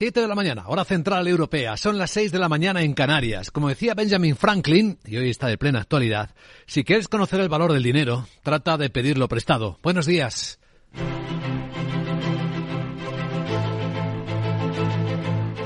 [0.00, 1.76] 7 de la mañana, hora central europea.
[1.76, 3.50] Son las 6 de la mañana en Canarias.
[3.50, 6.30] Como decía Benjamin Franklin, y hoy está de plena actualidad,
[6.68, 9.80] si quieres conocer el valor del dinero, trata de pedirlo prestado.
[9.82, 10.60] Buenos días.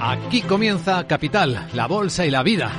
[0.01, 2.73] Aquí comienza Capital, la bolsa y la vida.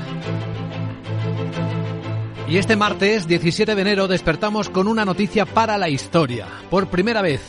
[2.48, 6.48] Y este martes, 17 de enero, despertamos con una noticia para la historia.
[6.72, 7.42] Por primera vez,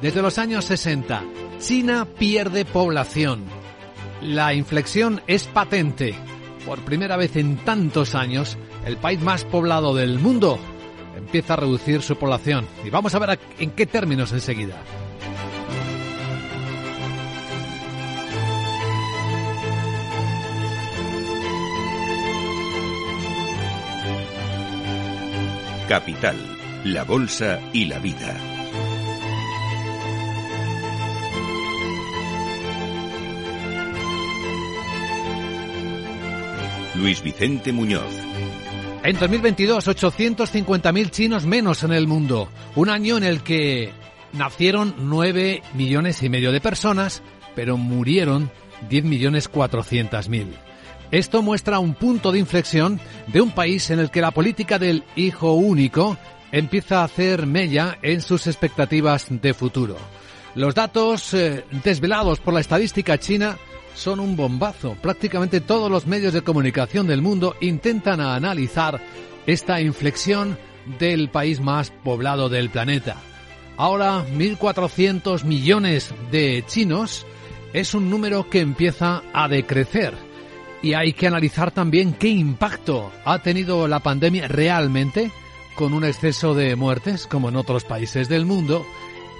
[0.00, 1.22] desde los años 60,
[1.62, 3.44] China pierde población.
[4.20, 6.12] La inflexión es patente.
[6.66, 10.58] Por primera vez en tantos años, el país más poblado del mundo
[11.16, 12.66] empieza a reducir su población.
[12.84, 14.82] Y vamos a ver en qué términos enseguida.
[25.88, 26.36] Capital,
[26.84, 28.51] la Bolsa y la Vida.
[37.02, 38.14] Luis Vicente Muñoz.
[39.02, 42.48] En 2022, 850.000 chinos menos en el mundo.
[42.76, 43.90] Un año en el que
[44.32, 47.20] nacieron 9 millones y medio de personas,
[47.56, 48.52] pero murieron
[48.88, 50.54] 10 millones 400 mil.
[51.10, 55.02] Esto muestra un punto de inflexión de un país en el que la política del
[55.16, 56.16] hijo único
[56.52, 59.96] empieza a hacer mella en sus expectativas de futuro.
[60.54, 63.58] Los datos eh, desvelados por la estadística china
[63.94, 64.96] son un bombazo.
[65.00, 69.00] Prácticamente todos los medios de comunicación del mundo intentan analizar
[69.46, 70.58] esta inflexión
[70.98, 73.16] del país más poblado del planeta.
[73.76, 77.26] Ahora, 1.400 millones de chinos
[77.72, 80.14] es un número que empieza a decrecer.
[80.82, 85.30] Y hay que analizar también qué impacto ha tenido la pandemia realmente
[85.74, 88.84] con un exceso de muertes, como en otros países del mundo,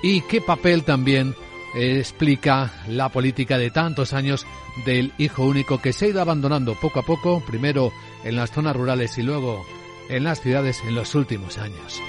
[0.03, 1.35] y qué papel también
[1.75, 4.47] explica la política de tantos años
[4.85, 7.93] del hijo único que se ha ido abandonando poco a poco, primero
[8.25, 9.65] en las zonas rurales y luego
[10.09, 12.01] en las ciudades en los últimos años.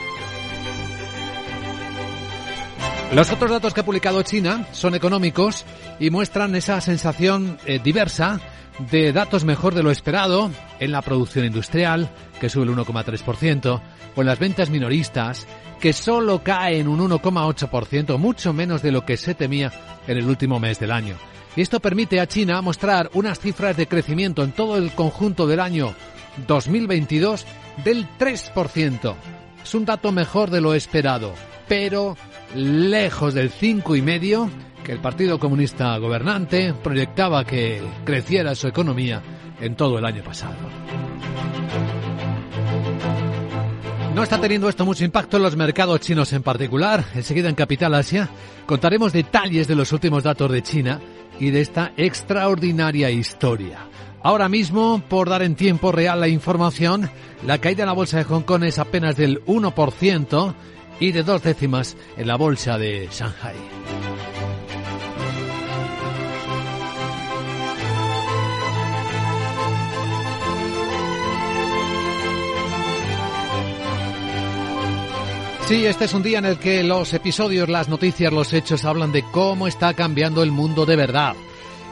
[3.13, 5.65] Los otros datos que ha publicado China son económicos
[5.99, 8.41] y muestran esa sensación eh, diversa
[8.79, 13.81] de datos mejor de lo esperado en la producción industrial, que sube el 1,3%,
[14.15, 15.47] o en las ventas minoristas,
[15.79, 19.71] que solo cae en un 1,8%, mucho menos de lo que se temía
[20.07, 21.15] en el último mes del año.
[21.55, 25.59] Y esto permite a China mostrar unas cifras de crecimiento en todo el conjunto del
[25.59, 25.93] año
[26.47, 27.45] 2022
[27.83, 29.15] del 3%.
[29.63, 31.33] Es un dato mejor de lo esperado,
[31.67, 32.17] pero
[32.55, 34.49] lejos del 5,5%
[34.83, 39.21] que el Partido Comunista gobernante proyectaba que creciera su economía
[39.59, 40.57] en todo el año pasado.
[44.13, 47.03] No está teniendo esto mucho impacto en los mercados chinos en particular.
[47.15, 48.29] Enseguida en Capital Asia
[48.67, 51.01] contaremos detalles de los últimos datos de China
[51.39, 53.79] y de esta extraordinaria historia.
[54.21, 57.09] Ahora mismo, por dar en tiempo real la información,
[57.45, 60.53] la caída en la bolsa de Hong Kong es apenas del 1%
[60.99, 63.55] y de dos décimas en la bolsa de Shanghai.
[75.73, 79.11] Sí, este es un día en el que los episodios, las noticias, los hechos hablan
[79.11, 81.35] de cómo está cambiando el mundo de verdad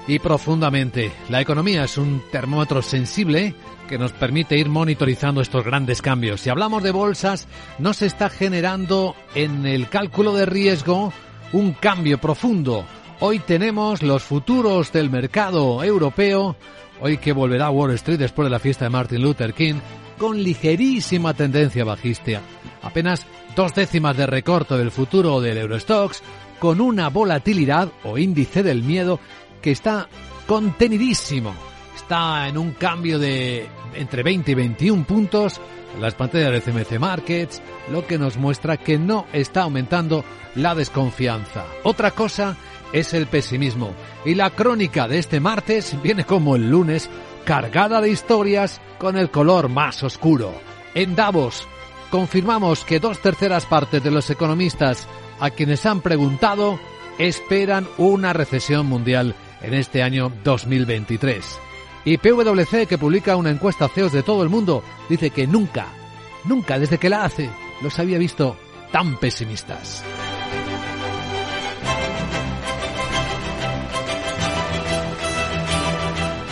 [0.07, 1.11] y profundamente.
[1.29, 3.55] La economía es un termómetro sensible
[3.89, 6.41] que nos permite ir monitorizando estos grandes cambios.
[6.41, 7.47] Si hablamos de bolsas,
[7.79, 11.11] no se está generando en el cálculo de riesgo
[11.51, 12.85] un cambio profundo.
[13.19, 16.55] Hoy tenemos los futuros del mercado europeo,
[16.99, 19.79] hoy que volverá Wall Street después de la fiesta de Martin Luther King,
[20.19, 22.41] con ligerísima tendencia bajista.
[22.83, 23.25] Apenas
[23.56, 26.22] dos décimas de recorte del futuro del Eurostox,
[26.59, 29.19] con una volatilidad o índice del miedo
[29.62, 30.07] que está
[30.47, 31.53] contenidísimo.
[31.95, 35.59] Está en un cambio de entre 20 y 21 puntos
[36.00, 37.61] las pantallas de CMC Markets,
[37.91, 40.23] lo que nos muestra que no está aumentando
[40.56, 41.66] la desconfianza.
[41.84, 42.56] Otra cosa
[42.94, 43.94] es el pesimismo.
[44.25, 47.09] Y la crónica de este martes viene como el lunes,
[47.46, 50.53] cargada de historias con el color más oscuro.
[50.93, 51.67] En Davos,
[52.11, 55.08] confirmamos que dos terceras partes de los economistas
[55.40, 56.79] a quienes han preguntado
[57.17, 61.43] esperan una recesión mundial en este año 2023.
[62.05, 65.87] Y PwC, que publica una encuesta a CEOs de todo el mundo, dice que nunca,
[66.46, 67.49] nunca desde que la hace,
[67.81, 68.58] los había visto
[68.91, 70.03] tan pesimistas.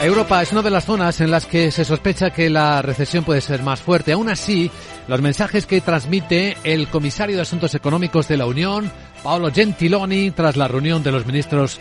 [0.01, 3.41] Europa es una de las zonas en las que se sospecha que la recesión puede
[3.41, 4.13] ser más fuerte.
[4.13, 4.71] Aún así,
[5.09, 8.91] los mensajes que transmite el comisario de Asuntos Económicos de la Unión,
[9.23, 11.79] Paolo Gentiloni, tras la reunión de los ministros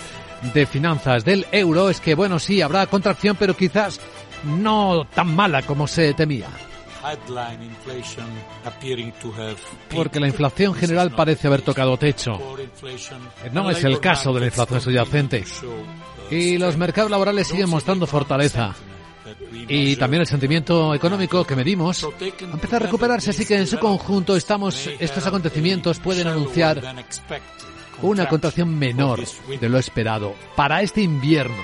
[0.55, 4.01] de finanzas del euro es que, bueno, sí, habrá contracción, pero quizás
[4.45, 6.49] no tan mala como se temía.
[9.95, 12.39] Porque la inflación general parece haber tocado techo.
[13.53, 15.45] No es el caso de la inflación subyacente.
[16.31, 18.75] Y los mercados laborales siguen mostrando fortaleza.
[19.69, 22.07] Y también el sentimiento económico que medimos
[22.41, 26.83] empieza a recuperarse, así que en su conjunto estamos, estos acontecimientos pueden anunciar
[28.03, 29.21] una contracción menor
[29.61, 31.57] de lo esperado para este invierno.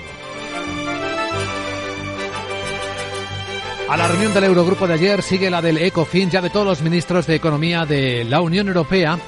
[3.87, 6.81] A la reunión del Eurogrupo de ayer sigue la del ECOFIN, ya de todos los
[6.81, 9.19] ministros de Economía de la Unión Europea.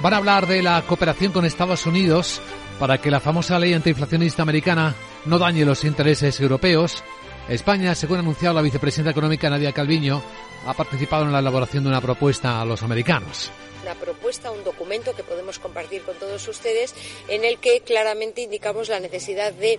[0.00, 2.42] Van a hablar de la cooperación con Estados Unidos
[2.78, 4.94] para que la famosa ley antiinflacionista americana
[5.24, 7.02] no dañe los intereses europeos.
[7.48, 10.22] España, según ha anunciado la vicepresidenta económica Nadia Calviño,
[10.66, 13.50] ha participado en la elaboración de una propuesta a los americanos
[13.82, 16.94] una propuesta, un documento que podemos compartir con todos ustedes
[17.28, 19.78] en el que claramente indicamos la necesidad de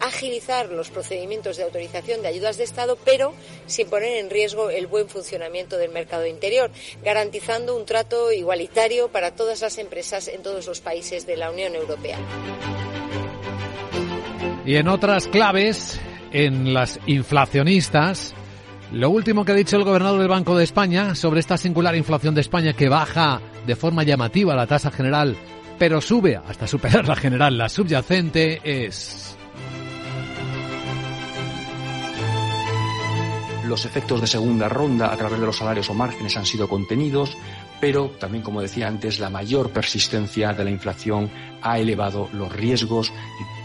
[0.00, 3.32] agilizar los procedimientos de autorización de ayudas de Estado, pero
[3.66, 6.70] sin poner en riesgo el buen funcionamiento del mercado interior,
[7.02, 11.74] garantizando un trato igualitario para todas las empresas en todos los países de la Unión
[11.76, 12.18] Europea.
[14.66, 16.00] Y en otras claves,
[16.34, 18.34] en las inflacionistas,
[18.92, 22.34] lo último que ha dicho el gobernador del Banco de España sobre esta singular inflación
[22.34, 25.36] de España que baja de forma llamativa la tasa general,
[25.78, 29.36] pero sube hasta superar la general, la subyacente, es...
[33.64, 37.36] Los efectos de segunda ronda a través de los salarios o márgenes han sido contenidos,
[37.84, 43.12] pero también, como decía antes, la mayor persistencia de la inflación ha elevado los riesgos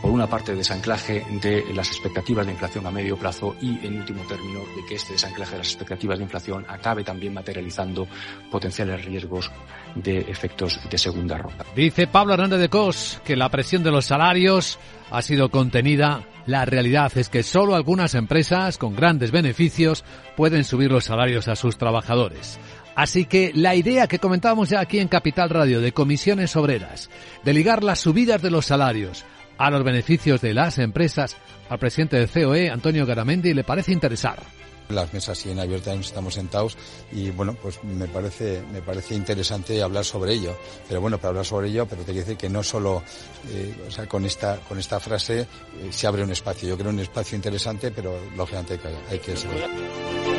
[0.01, 4.24] por una parte, desanclaje de las expectativas de inflación a medio plazo y, en último
[4.24, 8.07] término, de que este desanclaje de las expectativas de inflación acabe también materializando
[8.51, 9.50] potenciales riesgos
[9.95, 11.65] de efectos de segunda ronda.
[11.74, 14.80] Dice Pablo Hernández de Cos que la presión de los salarios
[15.12, 16.24] ha sido contenida.
[16.45, 20.04] La realidad es que solo algunas empresas con grandes beneficios
[20.36, 22.60] pueden subir los salarios a sus trabajadores.
[23.00, 27.10] Así que la idea que comentábamos ya aquí en Capital Radio de comisiones obreras,
[27.46, 29.24] de ligar las subidas de los salarios
[29.57, 31.38] a los beneficios de las empresas,
[31.69, 34.44] al presidente del COE, Antonio Garamendi, le parece interesar.
[34.90, 36.78] Las mesas siguen abiertas, estamos sentados
[37.13, 40.57] y bueno, pues me parece, me parece interesante hablar sobre ello.
[40.90, 43.01] Pero bueno, para hablar sobre ello, pero te quiero decir que no solo,
[43.50, 43.75] eh,
[44.10, 45.48] con esta, con esta frase eh,
[45.90, 46.68] se abre un espacio.
[46.68, 50.38] Yo creo un espacio interesante, pero lógicamente hay que, hay que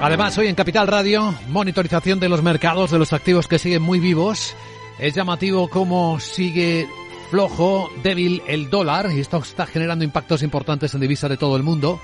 [0.00, 4.00] Además, hoy en Capital Radio, monitorización de los mercados de los activos que siguen muy
[4.00, 4.54] vivos.
[4.98, 6.86] Es llamativo cómo sigue
[7.30, 11.62] flojo, débil el dólar y esto está generando impactos importantes en divisas de todo el
[11.62, 12.00] mundo,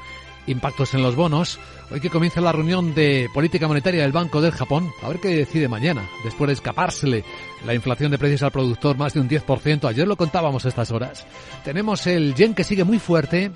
[0.46, 1.58] impactos en los bonos.
[1.90, 5.28] Hoy que comienza la reunión de política monetaria del Banco del Japón, a ver qué
[5.28, 7.25] decide mañana, después de escapársele
[7.66, 9.88] la inflación de precios al productor más de un 10%.
[9.88, 11.26] Ayer lo contábamos estas horas.
[11.64, 13.50] Tenemos el yen que sigue muy fuerte.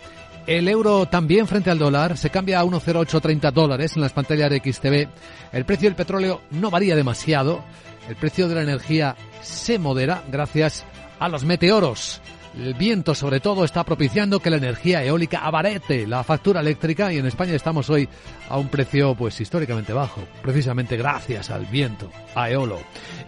[0.46, 4.58] El euro también frente al dólar se cambia a 1,0830 dólares en las pantallas de
[4.58, 5.08] XTV.
[5.52, 7.64] El precio del petróleo no varía demasiado.
[8.08, 10.84] El precio de la energía se modera gracias
[11.18, 12.20] a los meteoros.
[12.58, 17.16] El viento, sobre todo, está propiciando que la energía eólica abarete la factura eléctrica y
[17.16, 18.06] en España estamos hoy
[18.50, 22.80] a un precio, pues, históricamente bajo, precisamente gracias al viento, a eolo.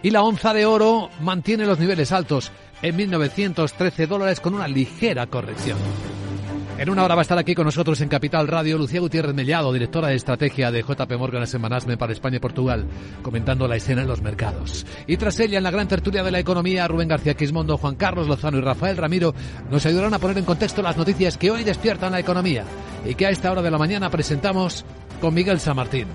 [0.03, 2.51] Y la onza de oro mantiene los niveles altos
[2.83, 5.77] en 1913 dólares con una ligera corrección.
[6.77, 9.73] En una hora va a estar aquí con nosotros en Capital Radio Lucía Gutiérrez Mellado,
[9.73, 12.85] directora de estrategia de JP Morgan Semanasme para España y Portugal,
[13.23, 14.85] comentando la escena en los mercados.
[15.07, 18.27] Y tras ella, en la gran tertulia de la economía, Rubén García Quismondo, Juan Carlos
[18.27, 19.33] Lozano y Rafael Ramiro
[19.71, 22.63] nos ayudarán a poner en contexto las noticias que hoy despiertan la economía
[23.03, 24.85] y que a esta hora de la mañana presentamos
[25.19, 26.05] con Miguel San Martín.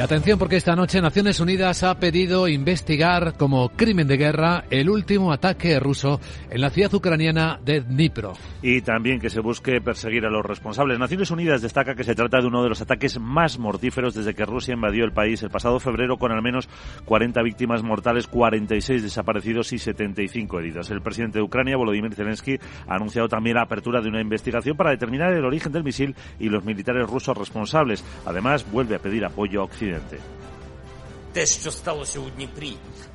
[0.00, 5.32] Atención porque esta noche Naciones Unidas ha pedido investigar como crimen de guerra el último
[5.32, 8.34] ataque ruso en la ciudad ucraniana de Dnipro.
[8.62, 10.98] Y también que se busque perseguir a los responsables.
[10.98, 14.46] Naciones Unidas destaca que se trata de uno de los ataques más mortíferos desde que
[14.46, 16.68] Rusia invadió el país el pasado febrero con al menos
[17.04, 20.90] 40 víctimas mortales, 46 desaparecidos y 75 heridos.
[20.90, 24.90] El presidente de Ucrania, Volodymyr Zelensky, ha anunciado también la apertura de una investigación para
[24.90, 28.04] determinar el origen del misil y los militares rusos responsables.
[28.26, 29.87] Además, vuelve a pedir apoyo a Occidente.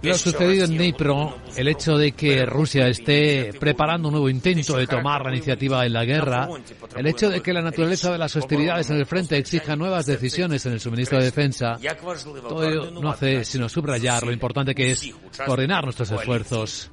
[0.02, 4.88] Lo sucedido en Dnipro, el hecho de que Rusia esté preparando un nuevo intento de
[4.88, 6.48] tomar la iniciativa en la guerra,
[6.96, 10.66] el hecho de que la naturaleza de las hostilidades en el frente exija nuevas decisiones
[10.66, 11.78] en el suministro de defensa,
[12.48, 15.14] todo ello no hace sino subrayar lo importante que es
[15.46, 16.92] coordinar nuestros esfuerzos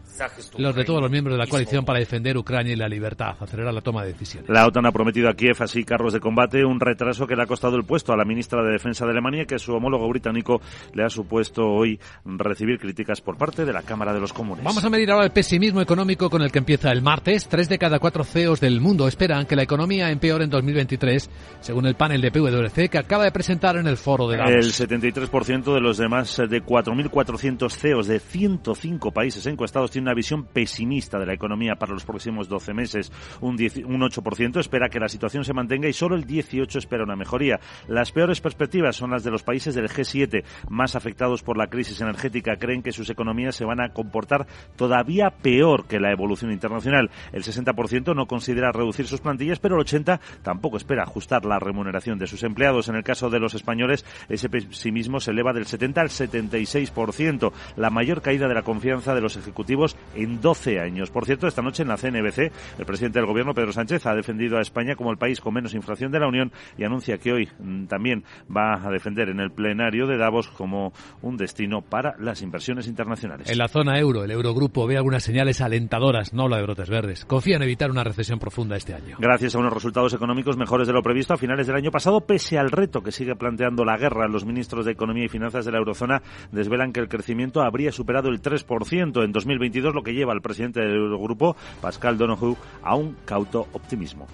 [0.58, 3.72] los de todos los miembros de la coalición para defender Ucrania y la libertad, acelerar
[3.72, 4.48] la toma de decisiones.
[4.48, 7.46] La OTAN ha prometido a Kiev así carros de combate, un retraso que le ha
[7.46, 10.60] costado el puesto a la ministra de Defensa de Alemania, que su homólogo británico
[10.94, 14.64] le ha supuesto hoy recibir críticas por parte de la Cámara de los Comunes.
[14.64, 17.48] Vamos a medir ahora el pesimismo económico con el que empieza el martes.
[17.48, 21.86] Tres de cada cuatro CEOs del mundo esperan que la economía empeore en 2023, según
[21.86, 24.52] el panel de PwC que acaba de presentar en el foro de Davos.
[24.52, 31.18] El 73% de los demás de 4.400 CEOs de 105 países encuestados una visión pesimista
[31.18, 33.12] de la economía para los próximos 12 meses.
[33.40, 37.04] Un, 10, un 8% espera que la situación se mantenga y solo el 18% espera
[37.04, 37.60] una mejoría.
[37.88, 42.00] Las peores perspectivas son las de los países del G7, más afectados por la crisis
[42.00, 42.56] energética.
[42.56, 47.10] Creen que sus economías se van a comportar todavía peor que la evolución internacional.
[47.32, 52.18] El 60% no considera reducir sus plantillas, pero el 80% tampoco espera ajustar la remuneración
[52.18, 52.88] de sus empleados.
[52.88, 57.90] En el caso de los españoles, ese pesimismo se eleva del 70 al 76%, la
[57.90, 61.10] mayor caída de la confianza de los ejecutivos en 12 años.
[61.10, 64.58] Por cierto, esta noche en la CNBC, el presidente del gobierno, Pedro Sánchez, ha defendido
[64.58, 67.48] a España como el país con menos inflación de la Unión y anuncia que hoy
[67.58, 70.92] mm, también va a defender en el plenario de Davos como
[71.22, 73.50] un destino para las inversiones internacionales.
[73.50, 77.24] En la zona euro, el Eurogrupo ve algunas señales alentadoras, no la de brotes verdes.
[77.24, 79.16] Confía en evitar una recesión profunda este año.
[79.18, 82.58] Gracias a unos resultados económicos mejores de lo previsto a finales del año pasado, pese
[82.58, 85.78] al reto que sigue planteando la guerra, los ministros de Economía y Finanzas de la
[85.78, 90.42] eurozona desvelan que el crecimiento habría superado el 3% en 2022, lo que lleva al
[90.42, 94.26] presidente del Eurogrupo, Pascal Donoghue, a un cauto optimismo.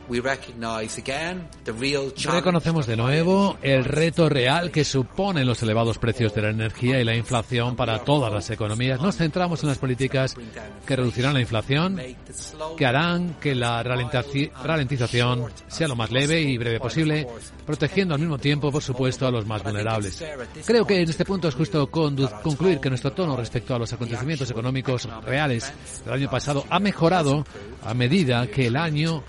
[2.33, 7.05] Reconocemos de nuevo el reto real que suponen los elevados precios de la energía y
[7.05, 9.00] la inflación para todas las economías.
[9.00, 10.35] Nos centramos en las políticas
[10.87, 12.00] que reducirán la inflación,
[12.76, 17.26] que harán que la ralentización sea lo más leve y breve posible,
[17.65, 20.25] protegiendo al mismo tiempo, por supuesto, a los más vulnerables.
[20.65, 24.50] Creo que en este punto es justo concluir que nuestro tono respecto a los acontecimientos
[24.50, 25.36] económicos reales
[26.05, 27.45] del año pasado ha mejorado
[27.85, 29.23] a medida que el año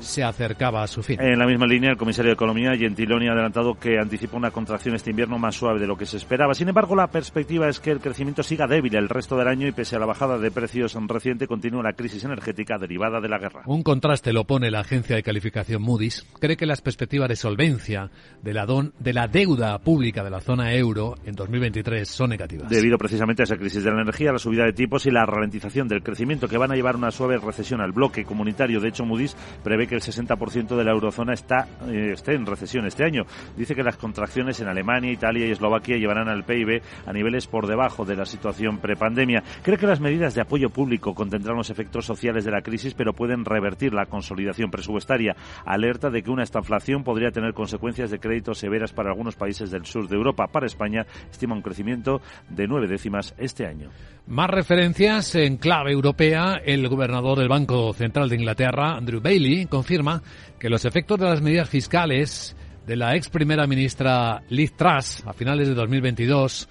[0.00, 1.20] se acercaba a su fin.
[1.20, 4.94] En la misma línea, el comisario de Economía, Gentiloni, ha adelantado que anticipa una contracción
[4.94, 6.54] este invierno más suave de lo que se esperaba.
[6.54, 9.72] Sin embargo, la perspectiva es que el crecimiento siga débil el resto del año y
[9.72, 13.62] pese a la bajada de precios reciente, continúa la crisis energética derivada de la guerra.
[13.66, 16.26] Un contraste lo pone la agencia de calificación Moody's.
[16.38, 18.10] Cree que las perspectivas de solvencia
[18.42, 22.68] de la, don, de la deuda pública de la zona euro en 2023 son negativas.
[22.68, 25.88] Debido precisamente a esa crisis de la energía, la subida de tipos y la ralentización
[25.88, 28.80] del crecimiento que van a llevar una suave recesión al bloque comunitario.
[28.80, 32.86] De hecho, Moody's prevé que el 60% de la eurozona está eh, esté en recesión
[32.86, 33.24] este año.
[33.56, 37.66] Dice que las contracciones en Alemania, Italia y Eslovaquia llevarán al PIB a niveles por
[37.66, 39.42] debajo de la situación prepandemia.
[39.62, 43.12] Cree que las medidas de apoyo público contendrán los efectos sociales de la crisis, pero
[43.12, 45.36] pueden revertir la consolidación presupuestaria.
[45.64, 49.86] Alerta de que una estanflación podría tener consecuencias de créditos severas para algunos países del
[49.86, 50.46] sur de Europa.
[50.48, 53.90] Para España estima un crecimiento de nueve décimas este año.
[54.26, 56.54] Más referencias en clave europea.
[56.64, 60.22] El gobernador del Banco Central de Inglaterra, Andrew Bailey, confirma
[60.58, 62.54] que los efectos de las medidas fiscales
[62.86, 66.68] de la ex primera ministra Liz Truss a finales de 2022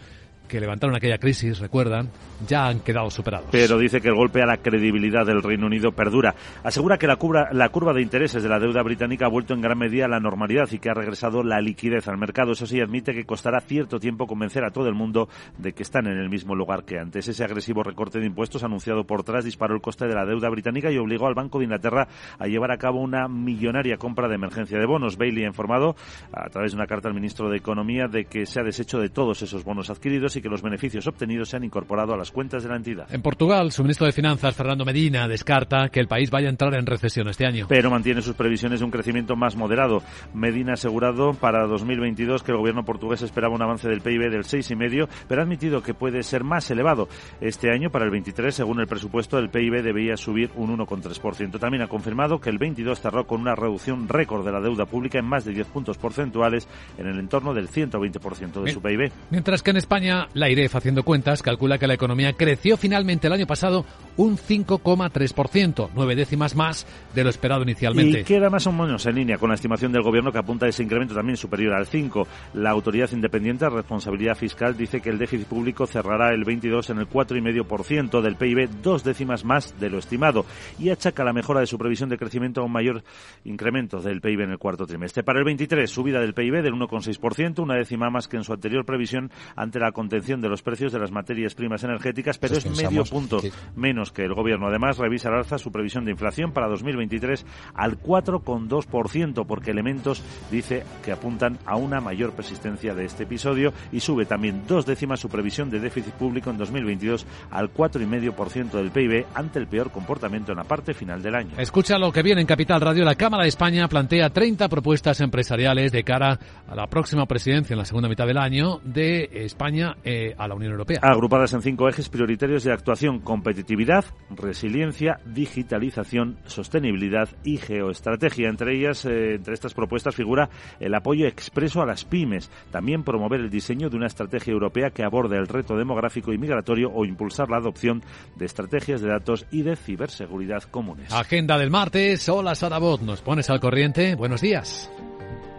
[0.54, 2.12] que levantaron aquella crisis, recuerdan,
[2.48, 3.48] ya han quedado superados.
[3.52, 6.36] Pero dice que el golpe a la credibilidad del Reino Unido perdura.
[6.64, 9.62] Asegura que la curva, la curva de intereses de la deuda británica ha vuelto en
[9.62, 12.52] gran medida a la normalidad y que ha regresado la liquidez al mercado.
[12.52, 16.06] Eso sí, admite que costará cierto tiempo convencer a todo el mundo de que están
[16.06, 17.28] en el mismo lugar que antes.
[17.28, 20.92] Ese agresivo recorte de impuestos anunciado por tras disparó el coste de la deuda británica
[20.92, 22.08] y obligó al Banco de Inglaterra
[22.38, 25.18] a llevar a cabo una millonaria compra de emergencia de bonos.
[25.18, 25.96] Bailey ha informado
[26.32, 29.10] a través de una carta al ministro de Economía de que se ha deshecho de
[29.10, 32.62] todos esos bonos adquiridos y que los beneficios obtenidos se han incorporado a las cuentas
[32.62, 33.08] de la entidad.
[33.12, 36.76] En Portugal, su ministro de Finanzas, Fernando Medina, descarta que el país vaya a entrar
[36.76, 37.66] en recesión este año.
[37.70, 40.04] Pero mantiene sus previsiones de un crecimiento más moderado.
[40.34, 44.44] Medina ha asegurado para 2022 que el gobierno portugués esperaba un avance del PIB del
[44.44, 47.08] 6,5, pero ha admitido que puede ser más elevado.
[47.40, 51.60] Este año, para el 23, según el presupuesto, el PIB debía subir un 1,3%.
[51.60, 55.20] También ha confirmado que el 22 cerró con una reducción récord de la deuda pública
[55.20, 59.12] en más de 10 puntos porcentuales en el entorno del 120% de su PIB.
[59.30, 63.34] Mientras que en España, la IREF, haciendo cuentas, calcula que la economía creció finalmente el
[63.34, 63.86] año pasado
[64.18, 68.22] un 5,3%, nueve décimas más de lo esperado inicialmente.
[68.22, 70.70] Y queda más o menos en línea con la estimación del gobierno que apunta a
[70.70, 72.28] ese incremento también superior al 5.
[72.56, 77.00] La autoridad independiente de responsabilidad fiscal dice que el déficit público cerrará el 22 en
[77.00, 80.46] el 4,5% del PIB, dos décimas más de lo estimado,
[80.80, 83.04] y achaca la mejora de su previsión de crecimiento a un mayor
[83.46, 85.24] incremento del PIB en el cuarto trimestre.
[85.24, 88.86] Para el 23, subida del PIB del 1,6%, una décima más que en su anterior
[88.86, 93.04] previsión ante la contención de los precios de las materias primas energéticas, pero es medio
[93.04, 94.68] punto menos menos que el gobierno.
[94.68, 100.84] Además, revisa al alza su previsión de inflación para 2023 al 4,2%, porque elementos dice
[101.04, 105.30] que apuntan a una mayor persistencia de este episodio y sube también dos décimas su
[105.30, 110.60] previsión de déficit público en 2022 al 4,5% del PIB ante el peor comportamiento en
[110.60, 111.52] la parte final del año.
[111.58, 113.04] Escucha lo que viene en Capital Radio.
[113.04, 117.80] La Cámara de España plantea 30 propuestas empresariales de cara a la próxima presidencia en
[117.80, 121.00] la segunda mitad del año de España eh, a la Unión Europea.
[121.02, 128.50] Agrupadas en cinco ejes prioritarios de actuación, competitividad, resiliencia, digitalización, sostenibilidad y geoestrategia.
[128.50, 133.40] Entre ellas, eh, entre estas propuestas figura el apoyo expreso a las pymes, también promover
[133.42, 137.50] el diseño de una estrategia europea que aborde el reto demográfico y migratorio o impulsar
[137.50, 138.04] la adopción
[138.36, 141.14] de estrategias de datos y de ciberseguridad comunes.
[141.14, 142.28] Agenda del martes.
[142.30, 144.16] Hola Sarabot, ¿nos pones al corriente?
[144.16, 144.90] Buenos días.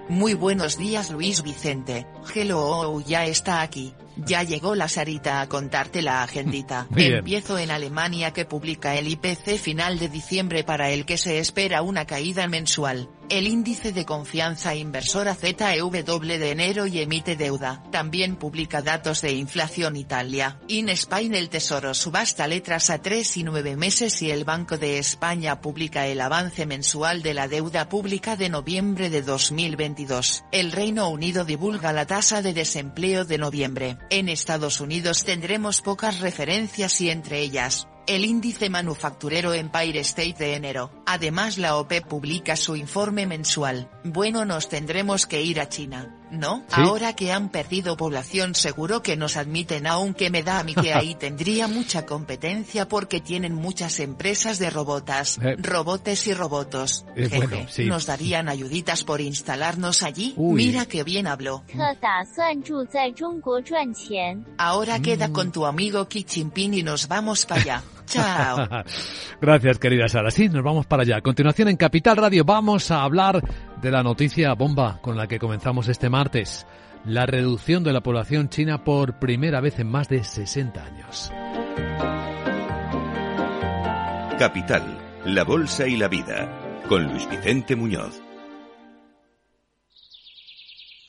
[0.08, 2.06] Muy buenos días Luis Vicente.
[2.34, 3.94] Hello, ya está aquí.
[4.16, 6.86] Ya llegó la Sarita a contarte la agendita.
[6.96, 11.82] Empiezo en Alemania que publica el IPC final de diciembre para el que se espera
[11.82, 13.08] una caída mensual.
[13.34, 17.82] El índice de confianza inversora ZEW de enero y emite deuda.
[17.90, 20.60] También publica datos de inflación Italia.
[20.68, 24.98] In Spain el Tesoro subasta letras a 3 y 9 meses y el Banco de
[24.98, 30.44] España publica el avance mensual de la deuda pública de noviembre de 2022.
[30.52, 33.98] El Reino Unido divulga la tasa de desempleo de noviembre.
[34.10, 40.54] En Estados Unidos tendremos pocas referencias y entre ellas, el índice manufacturero Empire State de
[40.54, 40.90] enero.
[41.06, 43.90] Además la OPEP publica su informe mensual.
[44.04, 46.64] Bueno, nos tendremos que ir a China, ¿no?
[46.70, 50.92] Ahora que han perdido población seguro que nos admiten aunque me da a mí que
[50.92, 55.56] ahí tendría mucha competencia porque tienen muchas empresas de robotas, eh.
[55.58, 57.04] robotes y robotos.
[57.16, 57.84] Eh, Jeje.
[57.86, 60.34] Nos darían ayuditas por instalarnos allí.
[60.36, 61.64] Mira que bien habló.
[64.58, 65.32] Ahora queda mm.
[65.32, 67.82] con tu amigo Xi Jinping y nos vamos para allá.
[68.06, 68.68] Chao.
[69.40, 70.30] Gracias, querida Sara.
[70.30, 71.18] Sí, nos vamos para allá.
[71.18, 73.42] A continuación, en Capital Radio vamos a hablar
[73.80, 76.66] de la noticia bomba con la que comenzamos este martes.
[77.04, 81.30] La reducción de la población china por primera vez en más de 60 años.
[84.38, 84.82] Capital,
[85.26, 88.23] la Bolsa y la Vida, con Luis Vicente Muñoz.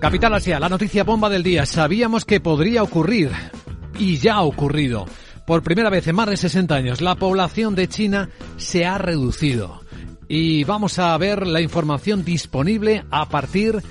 [0.00, 1.64] Capital Asia, la noticia bomba del día.
[1.64, 3.30] Sabíamos que podría ocurrir
[3.98, 5.06] y ya ha ocurrido.
[5.46, 8.28] Por primera vez en más de 60 años, la población de China
[8.58, 9.80] se ha reducido.
[10.28, 13.82] Y vamos a ver la información disponible a partir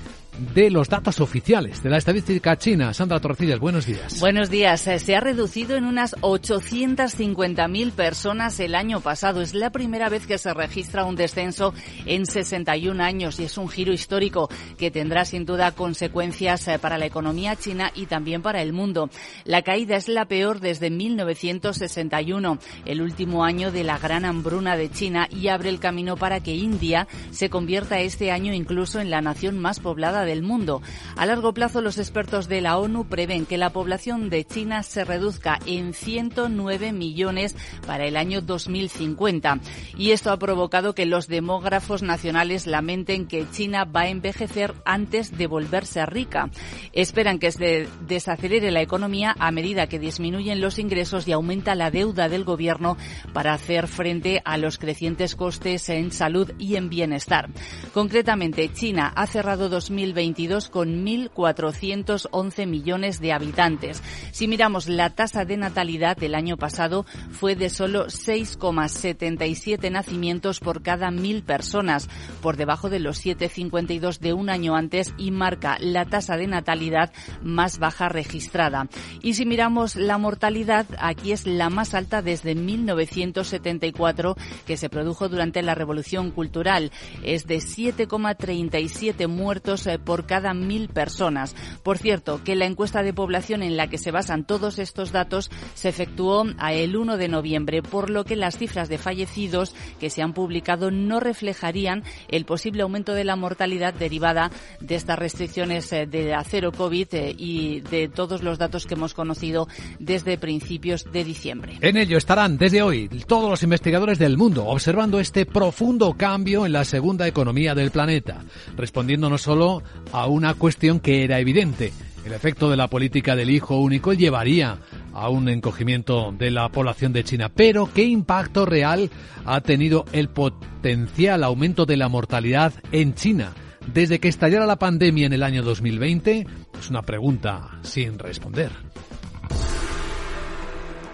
[0.70, 2.92] los datos oficiales de la estadística china.
[2.92, 4.20] Sandra Torcillas, buenos días.
[4.20, 4.86] Buenos días.
[4.86, 9.40] Eh, Se ha reducido en unas 850.000 personas el año pasado.
[9.40, 11.72] Es la primera vez que se registra un descenso
[12.04, 16.98] en 61 años y es un giro histórico que tendrá sin duda consecuencias eh, para
[16.98, 19.08] la economía china y también para el mundo.
[19.44, 24.90] La caída es la peor desde 1961, el último año de la gran hambruna de
[24.90, 29.22] China y abre el camino para que India se convierta este año incluso en la
[29.22, 30.82] nación más poblada del mundo.
[31.16, 35.06] A largo plazo, los expertos de la ONU prevén que la población de China se
[35.06, 39.60] reduzca en 109 millones para el año 2050.
[39.96, 45.38] Y esto ha provocado que los demógrafos nacionales lamenten que China va a envejecer antes
[45.38, 46.50] de volverse rica.
[46.92, 51.90] Esperan que se desacelere la economía a medida que disminuyen los ingresos y aumenta la
[51.90, 52.96] deuda del gobierno
[53.32, 57.48] para hacer frente a los crecientes costes en salud y en bienestar.
[57.92, 59.68] Concretamente, China ha cerrado
[60.16, 64.02] 2022 con 1.411 millones de habitantes.
[64.32, 70.82] Si miramos la tasa de natalidad del año pasado fue de solo 6,77 nacimientos por
[70.82, 72.08] cada mil personas,
[72.40, 77.12] por debajo de los 7,52 de un año antes y marca la tasa de natalidad
[77.42, 78.88] más baja registrada.
[79.22, 85.28] Y si miramos la mortalidad, aquí es la más alta desde 1974 que se produjo
[85.28, 86.90] durante la Revolución Cultural.
[87.22, 91.54] Es de 7,37 muertos por cada mil personas.
[91.82, 95.50] Por cierto, que la encuesta de población en la que se basan todos estos datos
[95.74, 100.08] se efectuó a el 1 de noviembre, por lo que las cifras de fallecidos que
[100.08, 105.92] se han publicado no reflejarían el posible aumento de la mortalidad derivada de estas restricciones
[105.92, 111.04] eh, de acero COVID eh, y de todos los datos que hemos conocido desde principios
[111.12, 111.78] de diciembre.
[111.80, 116.72] En ello estarán desde hoy todos los investigadores del mundo observando este profundo cambio en
[116.72, 118.44] la segunda economía del planeta,
[118.76, 119.82] respondiendo no solo
[120.12, 121.92] a una cuestión que era evidente,
[122.26, 124.78] el efecto de la política del hijo único llevaría
[125.12, 127.52] a un encogimiento de la población de China.
[127.54, 129.10] Pero, ¿qué impacto real
[129.44, 133.52] ha tenido el potencial aumento de la mortalidad en China?
[133.94, 136.46] Desde que estallara la pandemia en el año 2020,
[136.80, 138.72] es una pregunta sin responder.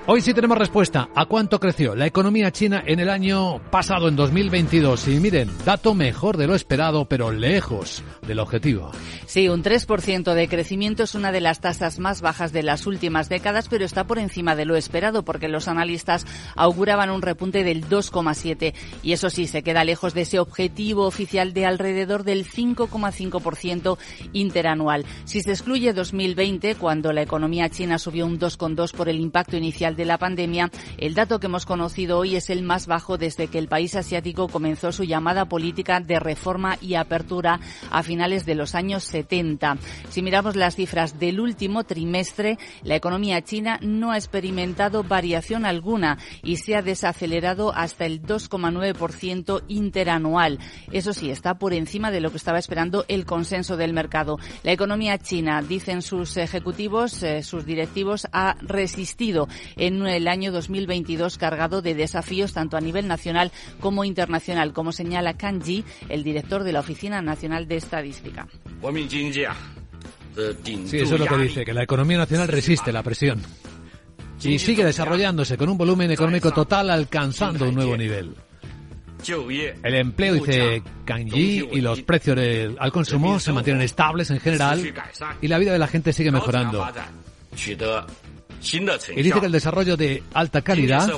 [0.05, 1.11] Hoy sí tenemos respuesta.
[1.15, 5.07] ¿A cuánto creció la economía china en el año pasado, en 2022?
[5.07, 8.91] Y miren, dato mejor de lo esperado, pero lejos del objetivo.
[9.27, 13.29] Sí, un 3% de crecimiento es una de las tasas más bajas de las últimas
[13.29, 17.89] décadas, pero está por encima de lo esperado porque los analistas auguraban un repunte del
[17.89, 23.99] 2,7 y eso sí, se queda lejos de ese objetivo oficial de alrededor del 5,5%
[24.33, 25.07] interanual.
[25.27, 29.92] Si se excluye 2020, cuando la economía china subió un 2,2 por el impacto inicial
[29.97, 33.59] de la pandemia, el dato que hemos conocido hoy es el más bajo desde que
[33.59, 38.75] el país asiático comenzó su llamada política de reforma y apertura a finales de los
[38.75, 39.79] años 70.
[40.09, 46.19] Si miramos las cifras del último trimestre, la economía china no ha experimentado variación alguna
[46.43, 50.59] y se ha desacelerado hasta el 2,9% interanual.
[50.91, 54.39] Eso sí, está por encima de lo que estaba esperando el consenso del mercado.
[54.63, 59.49] La economía china, dicen sus ejecutivos, eh, sus directivos, ha resistido
[59.87, 65.37] en el año 2022 cargado de desafíos tanto a nivel nacional como internacional, como señala
[65.37, 68.47] Kan Ji, el director de la Oficina Nacional de Estadística.
[70.87, 73.43] Sí, eso es lo que dice, que la economía nacional resiste la presión
[74.43, 78.35] y sigue desarrollándose con un volumen económico total alcanzando un nuevo nivel.
[79.83, 82.39] El empleo, dice Kanji, y los precios
[82.79, 84.95] al consumo se mantienen estables en general
[85.41, 86.87] y la vida de la gente sigue mejorando.
[88.63, 91.11] Y dice que el desarrollo de alta calidad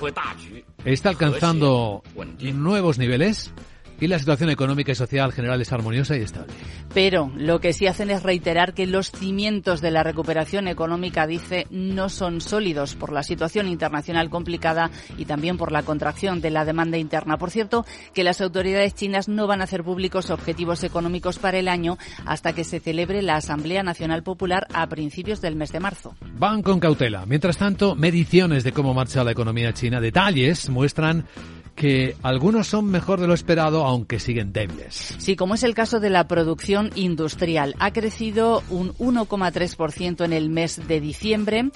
[0.85, 2.03] está alcanzando
[2.41, 3.53] nuevos niveles
[4.01, 6.53] y la situación económica y social general es armoniosa y estable.
[6.93, 11.67] Pero lo que sí hacen es reiterar que los cimientos de la recuperación económica, dice,
[11.71, 16.65] no son sólidos por la situación internacional complicada y también por la contracción de la
[16.65, 17.37] demanda interna.
[17.37, 21.69] Por cierto, que las autoridades chinas no van a hacer públicos objetivos económicos para el
[21.69, 26.15] año hasta que se celebre la Asamblea Nacional Popular a principios del mes de marzo.
[26.39, 27.25] Van con cautela.
[27.27, 31.27] Mientras tanto, mediciones de cómo marcha la economía china, detalles muestran
[31.75, 35.17] que algunos son mejor de lo esperado, aunque siguen débiles.
[35.19, 37.75] Sí, como es el caso de la producción industrial.
[37.81, 41.71] Ha crecido un 1,3% en el mes de diciembre.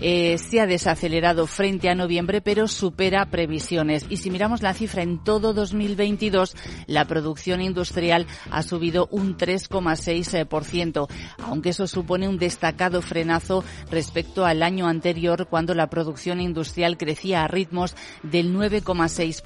[0.00, 4.06] Eh, se ha desacelerado frente a noviembre, pero supera previsiones.
[4.08, 11.06] Y si miramos la cifra en todo 2022, la producción industrial ha subido un 3,6%,
[11.44, 17.44] aunque eso supone un destacado frenazo respecto al año anterior, cuando la producción industrial crecía
[17.44, 19.43] a ritmos del 9,6%.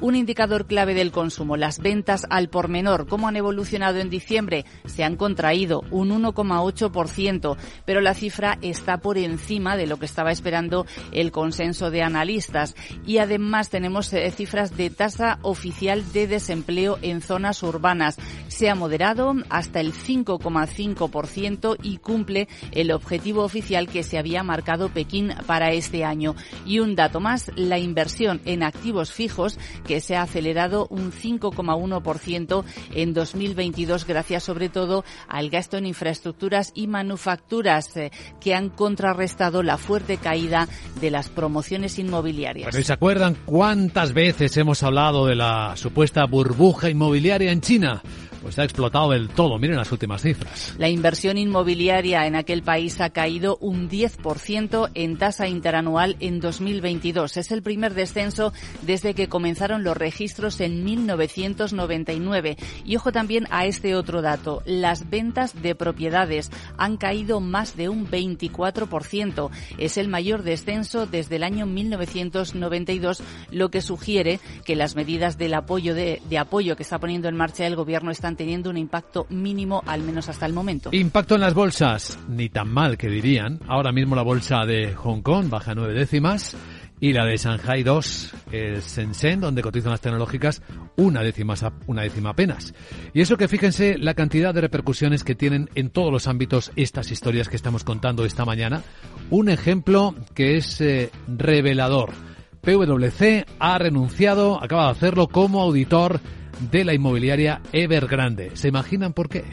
[0.00, 3.06] Un indicador clave del consumo, las ventas al por menor.
[3.06, 4.64] ¿Cómo han evolucionado en diciembre?
[4.86, 10.30] Se han contraído un 1,8%, pero la cifra está por encima de lo que estaba
[10.30, 12.74] esperando el consenso de analistas.
[13.06, 18.18] Y además tenemos eh, cifras de tasa oficial de desempleo en zonas urbanas.
[18.48, 24.88] Se ha moderado hasta el 5,5% y cumple el objetivo oficial que se había marcado
[24.88, 26.34] Pekín para este año.
[26.64, 32.64] Y un dato más, la inversión en activos fijos, que se ha acelerado un 5,1%
[32.94, 39.62] en 2022, gracias sobre todo al gasto en infraestructuras y manufacturas, eh, que han contrarrestado
[39.62, 40.68] la fuerte caída
[41.00, 42.74] de las promociones inmobiliarias.
[42.74, 48.02] ¿se acuerdan cuántas veces hemos hablado de la supuesta burbuja inmobiliaria en China?
[48.42, 49.58] pues ha explotado del todo.
[49.58, 50.74] Miren las últimas cifras.
[50.76, 57.36] La inversión inmobiliaria en aquel país ha caído un 10% en tasa interanual en 2022.
[57.36, 62.56] Es el primer descenso desde que comenzaron los registros en 1999.
[62.84, 64.62] Y ojo también a este otro dato.
[64.64, 69.50] Las ventas de propiedades han caído más de un 24%.
[69.78, 75.54] Es el mayor descenso desde el año 1992, lo que sugiere que las medidas del
[75.54, 79.82] apoyo de, apoyo que está poniendo en marcha el gobierno están teniendo un impacto mínimo,
[79.86, 80.90] al menos hasta el momento.
[80.92, 83.60] Impacto en las bolsas, ni tan mal que dirían.
[83.68, 86.56] Ahora mismo la bolsa de Hong Kong baja nueve décimas
[87.02, 90.62] y la de Shanghai 2, el Shenzhen, donde cotizan las tecnológicas,
[90.94, 91.54] una décima,
[91.88, 92.74] una décima apenas.
[93.12, 97.10] Y eso que fíjense la cantidad de repercusiones que tienen en todos los ámbitos estas
[97.10, 98.84] historias que estamos contando esta mañana.
[99.30, 102.10] Un ejemplo que es eh, revelador.
[102.60, 106.20] PwC ha renunciado, acaba de hacerlo como auditor
[106.70, 108.50] de la inmobiliaria Evergrande.
[108.54, 109.44] ¿Se imaginan por qué?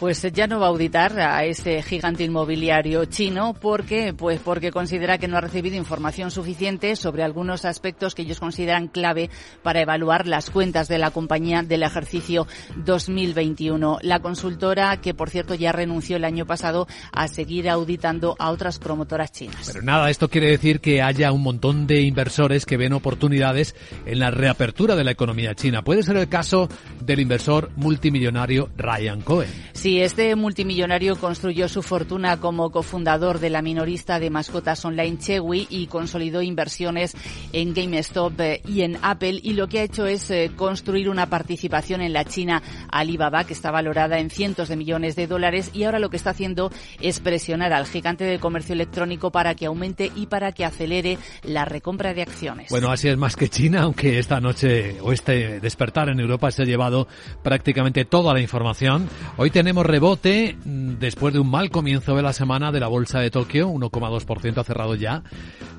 [0.00, 5.18] Pues ya no va a auditar a ese gigante inmobiliario chino porque pues porque considera
[5.18, 9.30] que no ha recibido información suficiente sobre algunos aspectos que ellos consideran clave
[9.62, 13.98] para evaluar las cuentas de la compañía del ejercicio 2021.
[14.02, 18.78] La consultora que por cierto ya renunció el año pasado a seguir auditando a otras
[18.78, 19.70] promotoras chinas.
[19.72, 23.74] Pero nada, esto quiere decir que haya un montón de inversores que ven oportunidades
[24.06, 25.82] en la reapertura de la economía china.
[25.82, 26.57] Puede ser el caso
[27.00, 29.50] del inversor multimillonario Ryan Cohen.
[29.72, 35.66] Sí, este multimillonario construyó su fortuna como cofundador de la minorista de mascotas online Chewy
[35.70, 37.14] y consolidó inversiones
[37.52, 41.26] en GameStop eh, y en Apple y lo que ha hecho es eh, construir una
[41.26, 45.84] participación en la China Alibaba que está valorada en cientos de millones de dólares y
[45.84, 50.10] ahora lo que está haciendo es presionar al gigante de comercio electrónico para que aumente
[50.14, 52.70] y para que acelere la recompra de acciones.
[52.70, 56.62] Bueno, así es más que China, aunque esta noche o este despertar en Europa se
[56.62, 57.08] ha llevado
[57.42, 59.08] prácticamente toda la información.
[59.36, 63.20] Hoy tenemos rebote mm, después de un mal comienzo de la semana de la bolsa
[63.20, 65.22] de Tokio, 1,2% ha cerrado ya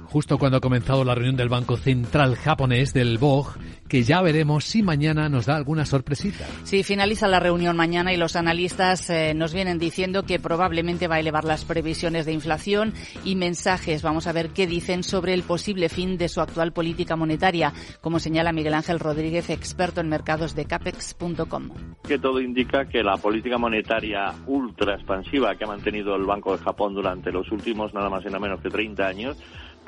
[0.10, 4.66] justo cuando ha comenzado la reunión del Banco Central japonés del BOG, que ya veremos
[4.66, 6.46] si mañana nos da alguna sorpresita.
[6.64, 11.16] Sí, finaliza la reunión mañana y los analistas eh, nos vienen diciendo que probablemente va
[11.16, 12.94] a elevar las previsiones de inflación
[13.24, 14.02] y mensajes.
[14.02, 18.20] Vamos a ver qué dicen sobre el posible fin de su actual política monetaria, como
[18.20, 21.70] señala Miguel Ángel Rodríguez, experto en mercados de capex.com.
[22.08, 26.64] Que todo indica que la política monetaria ultra expansiva que ha mantenido el Banco de
[26.64, 29.38] Japón durante los últimos nada más y nada menos que 30 años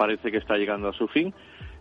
[0.01, 1.31] parece que está llegando a su fin.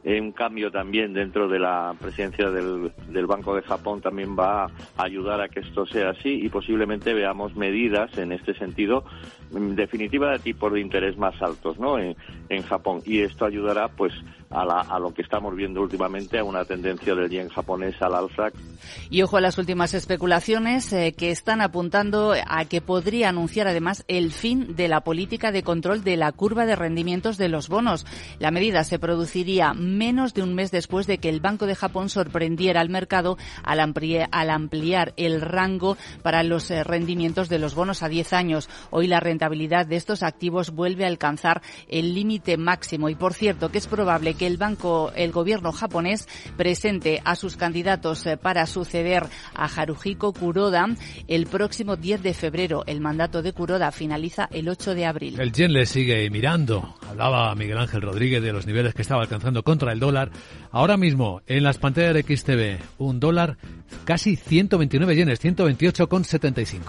[0.05, 4.71] Un cambio también dentro de la presidencia del, del, Banco de Japón también va a
[4.99, 9.05] ayudar a que esto sea así y posiblemente veamos medidas en este sentido,
[9.55, 11.99] en definitiva, de tipos de interés más altos ¿no?
[11.99, 12.17] en,
[12.49, 13.01] en Japón.
[13.05, 14.13] Y esto ayudará pues
[14.51, 18.49] a, lo que estamos viendo últimamente, a una tendencia del yen japonés al alza.
[19.09, 24.05] Y ojo a las últimas especulaciones eh, que están apuntando a que podría anunciar además
[24.09, 28.07] el fin de la política de control de la curva de rendimientos de los bonos.
[28.41, 32.09] La medida se produciría menos de un mes después de que el Banco de Japón
[32.09, 37.77] sorprendiera al mercado al, ampliar, al ampliar el rango para los eh, rendimientos de los
[37.77, 38.69] bonos a 10 años.
[38.91, 43.71] Hoy la rentabilidad de estos activos vuelve a alcanzar el límite máximo y por cierto
[43.71, 48.67] que es probable que el banco, el gobierno japonés presente a sus candidatos eh, para
[48.67, 49.25] suceder
[49.55, 50.87] a Haruhiko Kuroda
[51.27, 52.85] el próximo 10 de febrero.
[52.87, 55.41] El mandato de Kuroda finaliza el 8 de abril.
[55.41, 56.97] El yen le sigue mirando.
[57.09, 60.31] Hablaba Miguel Ángel Rodríguez de los niveles que estaba alcanzando contra el dólar.
[60.71, 63.57] Ahora mismo, en las pantallas de XTV, un dólar
[64.05, 66.81] casi 129 yenes, 128,75.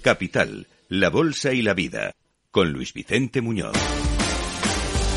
[0.00, 2.12] Capital, la Bolsa y la Vida,
[2.50, 3.76] con Luis Vicente Muñoz.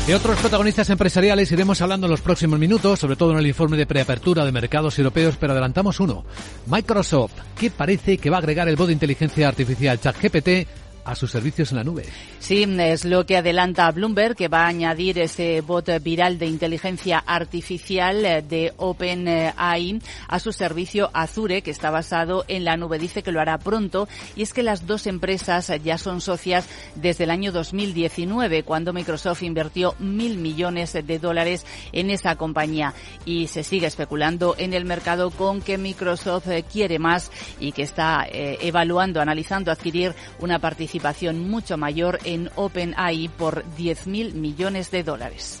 [0.06, 3.78] De otros protagonistas empresariales iremos hablando en los próximos minutos, sobre todo en el informe
[3.78, 6.26] de preapertura de mercados europeos, pero adelantamos uno.
[6.66, 10.68] Microsoft, que parece que va a agregar el bot de inteligencia artificial ChatGPT
[11.04, 12.04] a sus servicios en la nube.
[12.38, 17.22] Sí, es lo que adelanta Bloomberg, que va a añadir ese bot viral de inteligencia
[17.26, 22.98] artificial eh, de OpenAI a su servicio Azure, que está basado en la nube.
[22.98, 27.24] Dice que lo hará pronto y es que las dos empresas ya son socias desde
[27.24, 32.94] el año 2019, cuando Microsoft invirtió mil millones de dólares en esa compañía.
[33.26, 38.26] Y se sigue especulando en el mercado con que Microsoft quiere más y que está
[38.30, 45.02] eh, evaluando, analizando adquirir una participación participación mucho mayor en OpenAI por 10.000 millones de
[45.02, 45.60] dólares.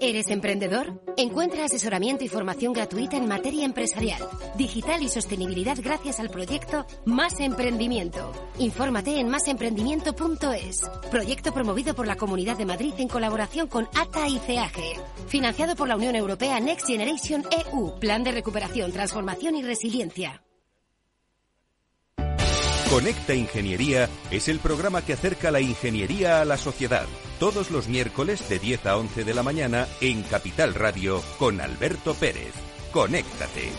[0.00, 1.02] ¿Eres emprendedor?
[1.18, 7.38] Encuentra asesoramiento y formación gratuita en materia empresarial, digital y sostenibilidad gracias al proyecto Más
[7.40, 8.32] Emprendimiento.
[8.58, 10.90] Infórmate en másemprendimiento.es.
[11.10, 14.94] Proyecto promovido por la Comunidad de Madrid en colaboración con ATA y CEAGE.
[15.28, 17.98] Financiado por la Unión Europea Next Generation EU.
[18.00, 20.42] Plan de recuperación, transformación y resiliencia.
[22.88, 27.06] Conecta Ingeniería es el programa que acerca la ingeniería a la sociedad.
[27.40, 32.12] Todos los miércoles de 10 a 11 de la mañana en Capital Radio con Alberto
[32.12, 32.52] Pérez.
[32.92, 33.70] Conéctate.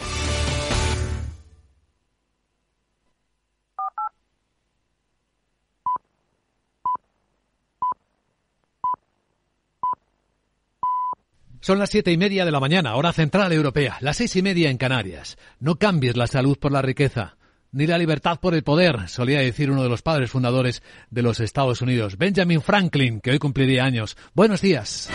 [11.60, 14.72] Son las siete y media de la mañana, hora central europea, las seis y media
[14.72, 15.38] en Canarias.
[15.60, 17.38] No cambies la salud por la riqueza
[17.72, 21.40] ni la libertad por el poder, solía decir uno de los padres fundadores de los
[21.40, 24.18] Estados Unidos, Benjamin Franklin, que hoy cumpliría años.
[24.34, 25.10] Buenos días.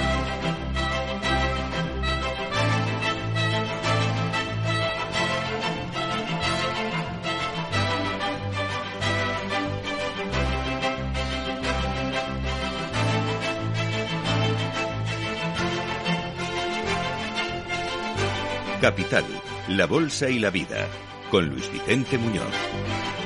[18.80, 19.24] Capital,
[19.68, 20.86] la Bolsa y la Vida
[21.30, 23.25] con Luis Vicente Muñoz.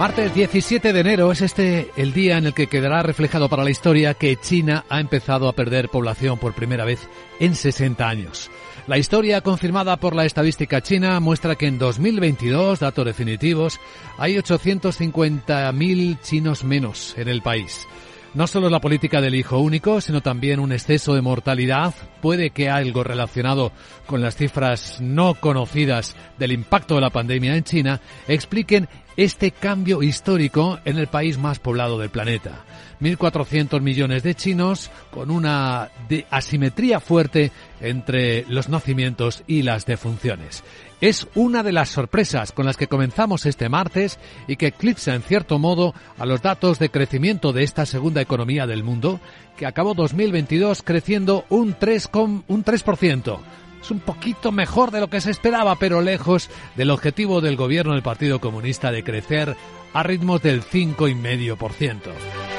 [0.00, 3.70] Martes 17 de enero es este el día en el que quedará reflejado para la
[3.70, 7.06] historia que China ha empezado a perder población por primera vez
[7.38, 8.50] en 60 años.
[8.86, 13.78] La historia confirmada por la estadística china muestra que en 2022, datos definitivos,
[14.16, 17.86] hay 850.000 chinos menos en el país.
[18.32, 22.70] No solo la política del hijo único, sino también un exceso de mortalidad, puede que
[22.70, 23.72] algo relacionado
[24.06, 30.00] con las cifras no conocidas del impacto de la pandemia en China, expliquen este cambio
[30.00, 32.64] histórico en el país más poblado del planeta.
[33.00, 35.90] 1.400 millones de chinos con una
[36.30, 40.62] asimetría fuerte entre los nacimientos y las defunciones.
[41.00, 45.22] Es una de las sorpresas con las que comenzamos este martes y que eclipsa en
[45.22, 49.18] cierto modo a los datos de crecimiento de esta segunda economía del mundo,
[49.56, 52.44] que acabó 2022 creciendo un 3%.
[52.46, 53.38] Un 3%.
[53.80, 57.94] Es un poquito mejor de lo que se esperaba, pero lejos del objetivo del gobierno
[57.94, 59.56] del Partido Comunista de crecer
[59.94, 62.49] a ritmos del 5,5%.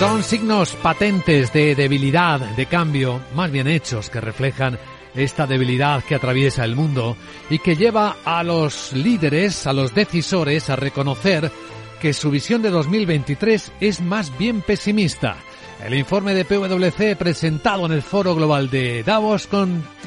[0.00, 4.78] Son signos patentes de debilidad, de cambio, más bien hechos que reflejan
[5.14, 7.18] esta debilidad que atraviesa el mundo
[7.50, 11.52] y que lleva a los líderes, a los decisores, a reconocer
[12.00, 15.36] que su visión de 2023 es más bien pesimista.
[15.84, 19.50] El informe de PwC presentado en el Foro Global de Davos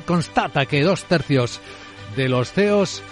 [0.07, 1.61] constata que dos tercios
[2.15, 3.03] de los CEOs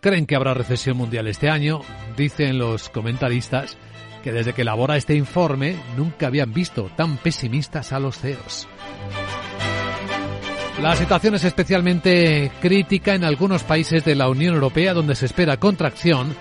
[0.00, 1.82] creen que habrá recesión mundial este año,
[2.16, 3.78] dicen los comentaristas,
[4.26, 8.66] que desde que elabora este informe nunca habían visto tan pesimistas a los CEOs.
[10.82, 15.58] La situación es especialmente crítica en algunos países de la Unión Europea donde se espera
[15.58, 16.34] contracción,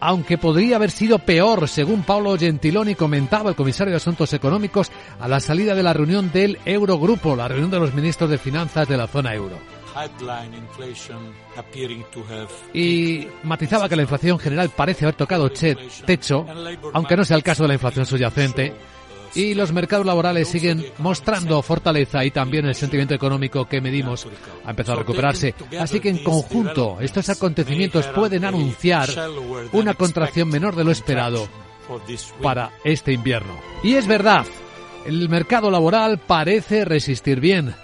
[0.00, 5.28] aunque podría haber sido peor, según Paolo Gentiloni comentaba el comisario de Asuntos Económicos a
[5.28, 8.96] la salida de la reunión del Eurogrupo, la reunión de los ministros de Finanzas de
[8.96, 9.75] la zona euro.
[12.74, 16.46] Y matizaba que la inflación general parece haber tocado techo,
[16.92, 18.74] aunque no sea el caso de la inflación subyacente.
[19.34, 24.26] Y los mercados laborales siguen mostrando fortaleza y también el sentimiento económico que medimos
[24.64, 25.54] ha empezado a recuperarse.
[25.78, 29.10] Así que en conjunto estos acontecimientos pueden anunciar
[29.72, 31.48] una contracción menor de lo esperado
[32.42, 33.54] para este invierno.
[33.82, 34.46] Y es verdad,
[35.04, 37.74] el mercado laboral parece resistir bien.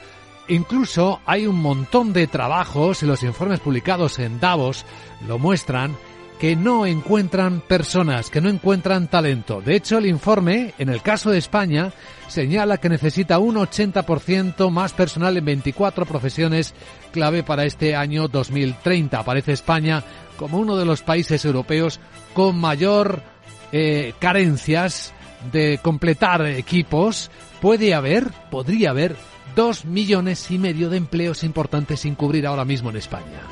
[0.48, 4.84] Incluso hay un montón de trabajos y los informes publicados en Davos
[5.26, 5.96] lo muestran
[6.42, 9.60] que no encuentran personas, que no encuentran talento.
[9.60, 11.92] De hecho, el informe, en el caso de España,
[12.26, 16.74] señala que necesita un 80% más personal en 24 profesiones
[17.12, 19.20] clave para este año 2030.
[19.20, 20.02] Aparece España
[20.36, 22.00] como uno de los países europeos
[22.34, 23.22] con mayor
[23.70, 25.12] eh, carencias
[25.52, 27.30] de completar equipos.
[27.60, 29.14] Puede haber, podría haber
[29.54, 33.42] dos millones y medio de empleos importantes sin cubrir ahora mismo en España.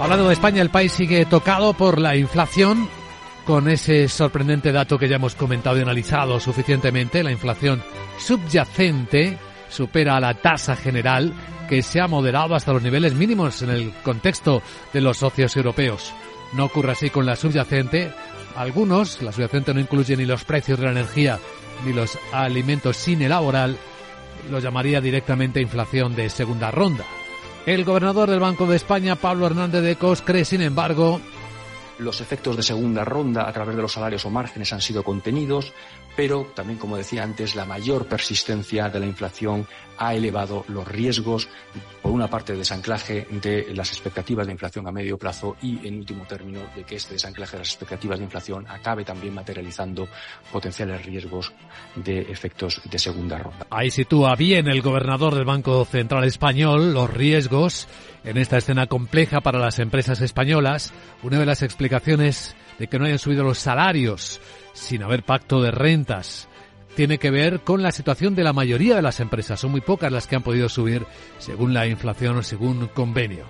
[0.00, 2.88] Hablando de España, el país sigue tocado por la inflación,
[3.44, 7.24] con ese sorprendente dato que ya hemos comentado y analizado suficientemente.
[7.24, 7.82] La inflación
[8.18, 11.32] subyacente supera a la tasa general,
[11.68, 14.62] que se ha moderado hasta los niveles mínimos en el contexto
[14.92, 16.12] de los socios europeos.
[16.52, 18.12] No ocurre así con la subyacente.
[18.56, 21.38] Algunos, la subyacente no incluye ni los precios de la energía
[21.84, 23.70] ni los alimentos sin elaborar,
[24.50, 27.04] lo llamaría directamente inflación de segunda ronda.
[27.66, 31.20] El gobernador del Banco de España, Pablo Hernández de Cos, cree, sin embargo,
[31.98, 35.72] los efectos de segunda ronda a través de los salarios o márgenes han sido contenidos,
[36.18, 41.48] pero también, como decía antes, la mayor persistencia de la inflación ha elevado los riesgos,
[42.02, 45.98] por una parte, de desanclaje de las expectativas de inflación a medio plazo y, en
[45.98, 50.08] último término, de que este desanclaje de las expectativas de inflación acabe también materializando
[50.50, 51.52] potenciales riesgos
[51.94, 53.68] de efectos de segunda ronda.
[53.70, 57.86] Ahí sitúa bien el gobernador del Banco Central Español los riesgos
[58.24, 60.92] en esta escena compleja para las empresas españolas.
[61.22, 64.40] Una de las explicaciones de que no hayan subido los salarios
[64.72, 66.48] sin haber pacto de rentas
[66.98, 69.60] tiene que ver con la situación de la mayoría de las empresas.
[69.60, 71.06] Son muy pocas las que han podido subir
[71.38, 73.44] según la inflación o según convenio.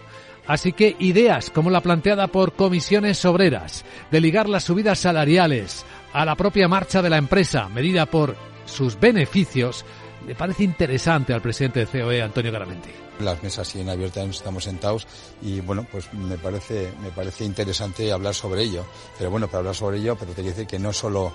[0.47, 6.25] Así que ideas como la planteada por comisiones obreras de ligar las subidas salariales a
[6.25, 9.85] la propia marcha de la empresa, medida por sus beneficios,
[10.29, 12.91] le parece interesante al presidente de COE, Antonio Garamenti.
[13.21, 15.07] Las mesas siguen abiertas, estamos sentados
[15.41, 18.85] y bueno, pues me parece, me parece interesante hablar sobre ello.
[19.17, 21.33] Pero bueno, para hablar sobre ello, pero te quiero decir que no solo,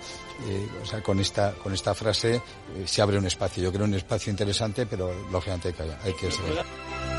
[0.47, 2.41] eh, o sea, con esta, con esta frase eh,
[2.85, 3.63] se abre un espacio.
[3.63, 7.12] Yo creo un espacio interesante, pero lógicamente hay que, hay que ser.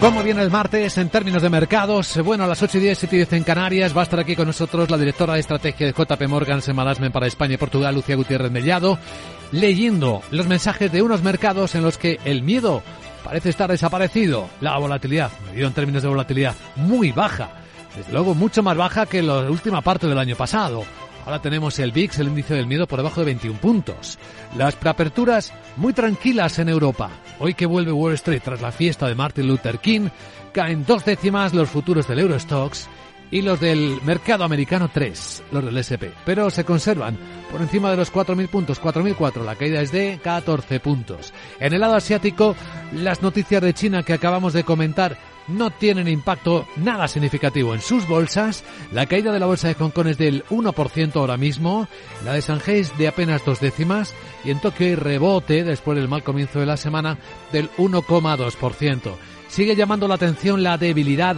[0.00, 2.18] ¿Cómo viene el martes en términos de mercados?
[2.24, 4.34] Bueno, a las 8 y 10, 7 y 10 en Canarias va a estar aquí
[4.34, 8.16] con nosotros la directora de estrategia de JP Morgan Management para España y Portugal, Lucía
[8.16, 8.98] Gutiérrez Mellado,
[9.52, 12.82] leyendo los mensajes de unos mercados en los que el miedo
[13.22, 14.48] parece estar desaparecido.
[14.62, 17.50] La volatilidad, medido en términos de volatilidad, muy baja.
[17.94, 20.82] Desde luego, mucho más baja que la última parte del año pasado.
[21.30, 24.18] Ahora tenemos el VIX, el índice del miedo, por debajo de 21 puntos.
[24.56, 27.08] Las preaperturas muy tranquilas en Europa.
[27.38, 30.08] Hoy que vuelve Wall Street tras la fiesta de Martin Luther King,
[30.52, 32.88] caen dos décimas los futuros del Eurostox
[33.30, 36.10] y los del mercado americano 3, los del SP.
[36.24, 37.16] Pero se conservan
[37.48, 39.44] por encima de los 4.000 puntos, 4.004.
[39.44, 41.32] La caída es de 14 puntos.
[41.60, 42.56] En el lado asiático,
[42.92, 45.16] las noticias de China que acabamos de comentar
[45.48, 48.64] no tienen impacto nada significativo en sus bolsas.
[48.92, 51.88] La caída de la bolsa de Hong Kong es del 1% ahora mismo,
[52.24, 54.14] la de Shanghai es de apenas dos décimas
[54.44, 57.18] y en Tokio hay rebote después del mal comienzo de la semana
[57.52, 59.14] del 1,2%.
[59.48, 61.36] Sigue llamando la atención la debilidad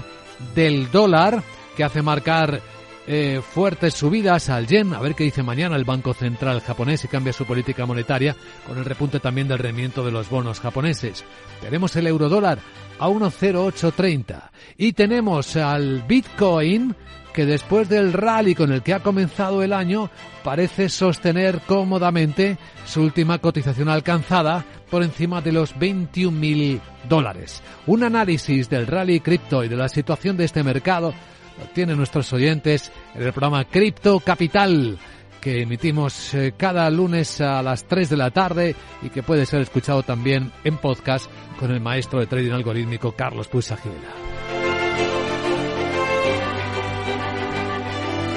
[0.54, 1.42] del dólar
[1.76, 2.60] que hace marcar
[3.06, 4.94] eh, fuertes subidas al yen.
[4.94, 8.36] A ver qué dice mañana el Banco Central japonés y cambia su política monetaria
[8.66, 11.24] con el repunte también del rendimiento de los bonos japoneses.
[11.60, 12.58] Tenemos el euro dólar
[12.98, 16.94] a 1,0830 y tenemos al Bitcoin
[17.32, 20.10] que después del rally con el que ha comenzado el año
[20.44, 27.62] parece sostener cómodamente su última cotización alcanzada por encima de los 21.000 dólares.
[27.86, 31.14] Un análisis del rally cripto y de la situación de este mercado
[31.58, 34.98] lo tienen nuestros oyentes en el programa Cripto Capital
[35.42, 39.60] que emitimos eh, cada lunes a las 3 de la tarde y que puede ser
[39.60, 41.28] escuchado también en podcast
[41.58, 43.92] con el maestro de trading algorítmico Carlos Puisagila.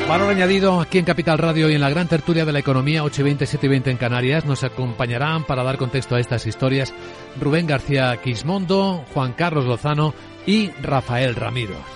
[0.09, 3.45] Valor añadido aquí en Capital Radio y en la gran tertulia de la economía 820
[3.45, 6.93] 720 en Canarias nos acompañarán para dar contexto a estas historias
[7.39, 10.13] Rubén García Quismondo, Juan Carlos Lozano
[10.47, 11.94] y Rafael Ramiro.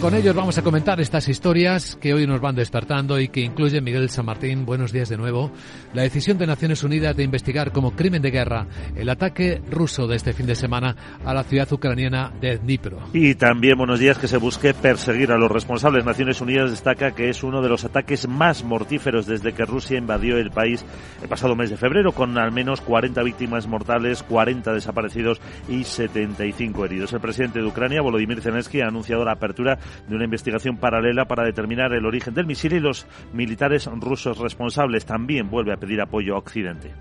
[0.00, 3.82] Con ellos vamos a comentar estas historias que hoy nos van despertando y que incluyen
[3.82, 4.64] Miguel San Martín.
[4.64, 5.50] Buenos días de nuevo.
[5.92, 10.14] La decisión de Naciones Unidas de investigar como crimen de guerra el ataque ruso de
[10.14, 13.00] este fin de semana a la ciudad ucraniana de Dnipro.
[13.12, 16.04] Y también buenos días que se busque perseguir a los responsables.
[16.04, 20.38] Naciones Unidas destaca que es uno de los ataques más mortíferos desde que Rusia invadió
[20.38, 20.84] el país
[21.22, 26.84] el pasado mes de febrero, con al menos 40 víctimas mortales, 40 desaparecidos y 75
[26.84, 27.12] heridos.
[27.12, 29.77] El presidente de Ucrania, Volodymyr Zelensky, ha anunciado la apertura
[30.08, 35.04] de una investigación paralela para determinar el origen del misil y los militares rusos responsables.
[35.04, 36.92] También vuelve a pedir apoyo a Occidente.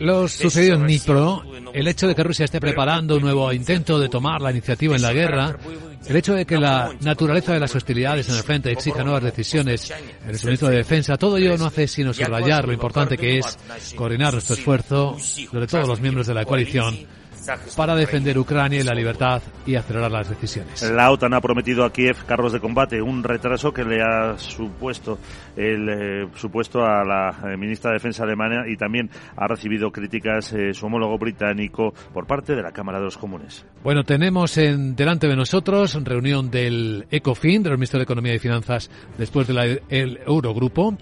[0.00, 4.08] Lo sucedido en Dnipro, el hecho de que Rusia esté preparando un nuevo intento de
[4.08, 5.56] tomar la iniciativa en la guerra,
[6.06, 9.90] el hecho de que la naturaleza de las hostilidades en el frente exija nuevas decisiones
[9.90, 13.56] en el suministro de defensa, todo ello no hace sino subrayar lo importante que es
[13.94, 16.98] coordinar nuestro esfuerzo, sobre todos los miembros de la coalición,
[17.76, 20.82] para defender Ucrania y la libertad y acelerar las decisiones.
[20.90, 25.18] La OTAN ha prometido a Kiev carros de combate, un retraso que le ha supuesto
[25.56, 30.52] el eh, supuesto a la eh, ministra de Defensa alemana y también ha recibido críticas
[30.52, 33.64] eh, su homólogo británico por parte de la Cámara de los Comunes.
[33.82, 38.38] Bueno, tenemos en, delante de nosotros reunión del ECOFIN, de los ministros de Economía y
[38.38, 40.96] Finanzas, después del Eurogrupo.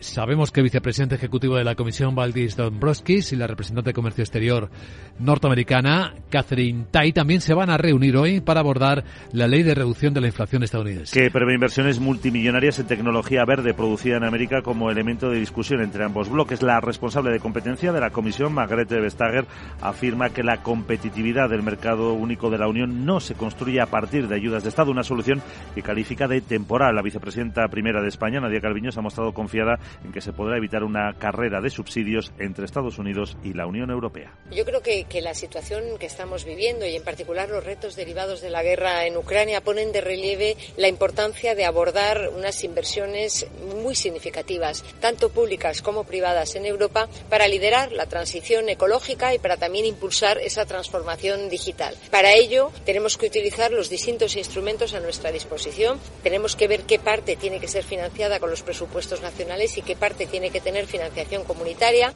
[0.00, 4.22] Sabemos que el vicepresidente ejecutivo de la Comisión, Valdis Dombrovskis, y la representante de Comercio
[4.22, 4.70] Exterior
[5.18, 10.14] norteamericana, Catherine Tai, también se van a reunir hoy para abordar la ley de reducción
[10.14, 11.20] de la inflación estadounidense.
[11.20, 16.02] Que prevé inversiones multimillonarias en tecnología verde producida en América como elemento de discusión entre
[16.02, 16.62] ambos bloques.
[16.62, 19.44] La responsable de competencia de la Comisión, Margrethe Vestager,
[19.82, 24.28] afirma que la competitividad del mercado único de la Unión no se construye a partir
[24.28, 25.42] de ayudas de Estado, una solución
[25.74, 26.96] que califica de temporal.
[26.96, 30.56] La vicepresidenta primera de España, Nadia Calviño, se ha mostrado confiada en que se podrá
[30.56, 34.32] evitar una carrera de subsidios entre Estados Unidos y la Unión Europea.
[34.50, 38.40] Yo creo que, que la situación que estamos viviendo y en particular los retos derivados
[38.40, 43.46] de la guerra en Ucrania ponen de relieve la importancia de abordar unas inversiones
[43.82, 49.56] muy significativas, tanto públicas como privadas en Europa, para liderar la transición ecológica y para
[49.56, 51.96] también impulsar esa transformación digital.
[52.10, 56.98] Para ello tenemos que utilizar los distintos instrumentos a nuestra disposición, tenemos que ver qué
[56.98, 60.86] parte tiene que ser financiada con los presupuestos nacionales y qué parte tiene que tener
[60.86, 62.14] financiación comunitaria.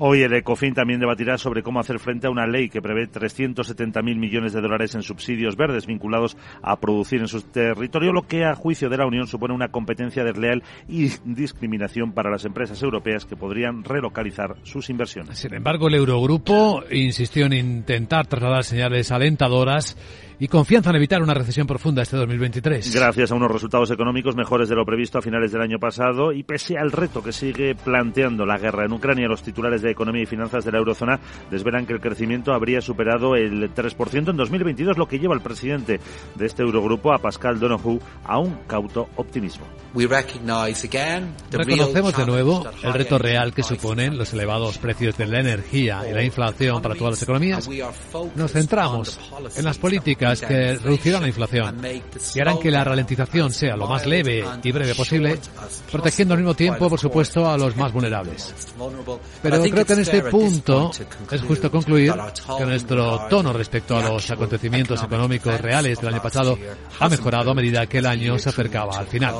[0.00, 4.00] Hoy el ECOFIN también debatirá sobre cómo hacer frente a una ley que prevé 370.000
[4.16, 8.54] millones de dólares en subsidios verdes vinculados a producir en su territorio, lo que a
[8.54, 13.34] juicio de la Unión supone una competencia desleal y discriminación para las empresas europeas que
[13.34, 15.36] podrían relocalizar sus inversiones.
[15.36, 19.96] Sin embargo, el Eurogrupo insistió en intentar trasladar señales alentadoras
[20.40, 22.94] y confianza en evitar una recesión profunda este 2023.
[22.94, 26.44] Gracias a unos resultados económicos mejores de lo previsto a finales del año pasado y
[26.44, 30.26] pese al reto que sigue planteando la guerra en Ucrania, los titulares de Economía y
[30.26, 31.18] Finanzas de la Eurozona
[31.50, 36.00] desvelan que el crecimiento habría superado el 3% en 2022, lo que lleva al presidente
[36.34, 39.66] de este Eurogrupo, a Pascal Donoghue, a un cauto optimismo.
[41.50, 46.12] Reconocemos de nuevo el reto real que suponen los elevados precios de la energía y
[46.12, 47.68] la inflación para todas las economías.
[48.36, 49.18] Nos centramos
[49.56, 51.80] en las políticas que reducirán la inflación
[52.34, 55.38] y harán que la ralentización sea lo más leve y breve posible,
[55.90, 58.54] protegiendo al mismo tiempo, por supuesto, a los más vulnerables.
[59.42, 60.90] Pero creo que en este punto
[61.30, 62.14] es justo concluir
[62.56, 66.58] que nuestro tono respecto a los acontecimientos económicos reales del año pasado
[67.00, 69.34] ha mejorado a medida que el año se acercaba al final.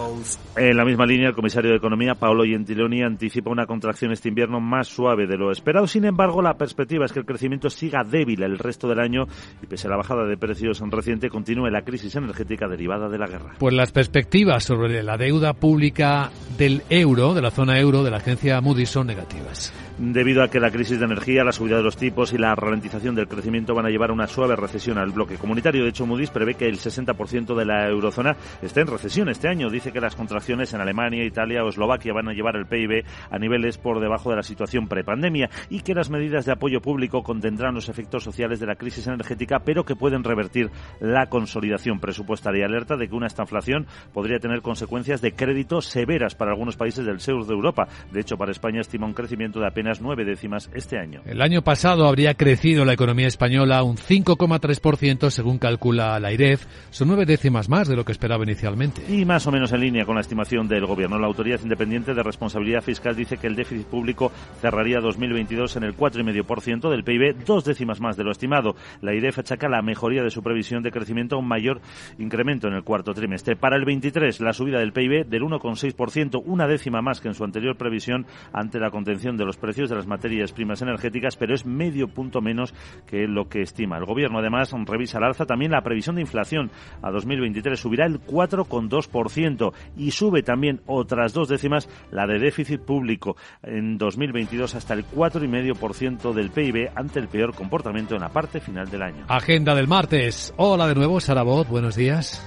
[0.57, 4.61] En la misma línea, el comisario de Economía, Paolo Gentiloni, anticipa una contracción este invierno
[4.61, 5.86] más suave de lo esperado.
[5.86, 9.24] Sin embargo, la perspectiva es que el crecimiento siga débil el resto del año
[9.62, 13.26] y pese a la bajada de precios reciente continúe la crisis energética derivada de la
[13.26, 13.55] guerra.
[13.59, 18.18] Pues las perspectivas sobre la deuda pública del euro, de la zona euro, de la
[18.18, 21.96] agencia Moody's son negativas debido a que la crisis de energía, la subida de los
[21.96, 25.36] tipos y la ralentización del crecimiento van a llevar a una suave recesión al bloque
[25.36, 25.82] comunitario.
[25.82, 29.70] De hecho, Moody's prevé que el 60% de la eurozona esté en recesión este año.
[29.70, 33.38] Dice que las contracciones en Alemania, Italia o Eslovaquia van a llevar el PIB a
[33.38, 37.74] niveles por debajo de la situación prepandemia y que las medidas de apoyo público contendrán
[37.74, 40.70] los efectos sociales de la crisis energética, pero que pueden revertir
[41.01, 42.66] la consolidación presupuestaria.
[42.66, 47.20] Alerta de que una estanflación podría tener consecuencias de crédito severas para algunos países del
[47.20, 47.88] sur de Europa.
[48.12, 51.22] De hecho, para España estima un crecimiento de apenas nueve décimas este año.
[51.24, 56.66] El año pasado habría crecido la economía española un 5,3% según calcula la IREF.
[56.91, 59.03] Son nueve décimas más de lo que esperaba inicialmente.
[59.09, 61.18] Y más o menos en línea con la estimación del Gobierno.
[61.18, 64.30] La Autoridad Independiente de Responsabilidad Fiscal dice que el déficit público
[64.61, 68.74] cerraría 2022 en el 4,5% del PIB, dos décimas más de lo estimado.
[69.01, 71.80] La IREF achaca la mejoría de su previsión de crecimiento a un mayor
[72.18, 73.57] incremento en el cuarto trimestre.
[73.57, 77.45] Para el 23, la subida del PIB del 1,6%, una décima más que en su
[77.45, 81.64] anterior previsión ante la contención de los precios de las materias primas energéticas, pero es
[81.64, 82.74] medio punto menos
[83.07, 83.99] que lo que estima.
[83.99, 86.70] El Gobierno, además, revisa al alza también la previsión de inflación.
[87.03, 93.37] A 2023 subirá el 4,2% y sube también otras dos décimas la de déficit público.
[93.62, 98.91] En 2022 hasta el 4,5% del PIB ante el peor comportamiento en la parte final
[98.91, 99.26] del año.
[99.29, 100.55] Agenda del martes.
[100.57, 101.68] Hola de nuevo, Sarabot.
[101.68, 102.43] Buenos días.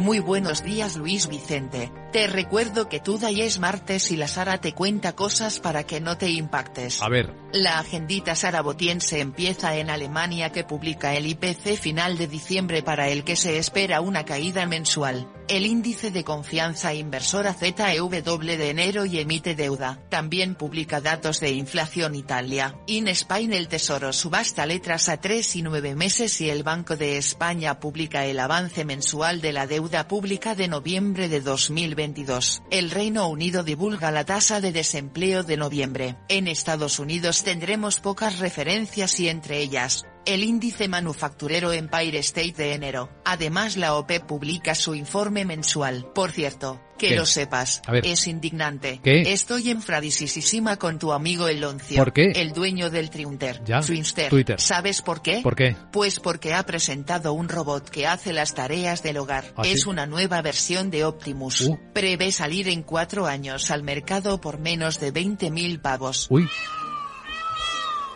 [0.00, 1.90] Muy buenos días Luis Vicente.
[2.12, 6.00] Te recuerdo que tú y es martes y la Sara te cuenta cosas para que
[6.00, 7.02] no te impactes.
[7.02, 7.34] A ver.
[7.52, 13.24] La agendita sarabotiense empieza en Alemania que publica el IPC final de diciembre para el
[13.24, 15.28] que se espera una caída mensual.
[15.48, 19.98] El índice de confianza inversora ZEW de enero y emite deuda.
[20.10, 22.76] También publica datos de inflación Italia.
[22.86, 27.16] In Spain el Tesoro subasta letras a 3 y 9 meses y el Banco de
[27.16, 32.62] España publica el avance mensual de la deuda pública de noviembre de 2020 2022.
[32.70, 36.16] El Reino Unido divulga la tasa de desempleo de noviembre.
[36.28, 42.74] En Estados Unidos tendremos pocas referencias y entre ellas, el índice manufacturero Empire State de
[42.74, 43.08] enero.
[43.24, 46.06] Además la OPEP publica su informe mensual.
[46.14, 47.16] Por cierto, que ¿Qué?
[47.16, 48.06] lo sepas, A ver.
[48.06, 49.00] es indignante.
[49.02, 49.32] ¿Qué?
[49.32, 52.32] Estoy enfradisísima con tu amigo el Loncio, ¿Por qué?
[52.34, 53.80] el dueño del Triunter, Ya.
[53.80, 54.60] Twitter.
[54.60, 55.40] ¿Sabes por qué?
[55.42, 55.76] ¿Por qué?
[55.92, 59.52] Pues porque ha presentado un robot que hace las tareas del hogar.
[59.56, 59.70] ¿Ah, sí?
[59.72, 61.62] es una nueva versión de Optimus.
[61.62, 61.78] Uh.
[61.94, 66.26] Prevé salir en cuatro años al mercado por menos de 20.000 pavos.
[66.30, 66.48] Uy.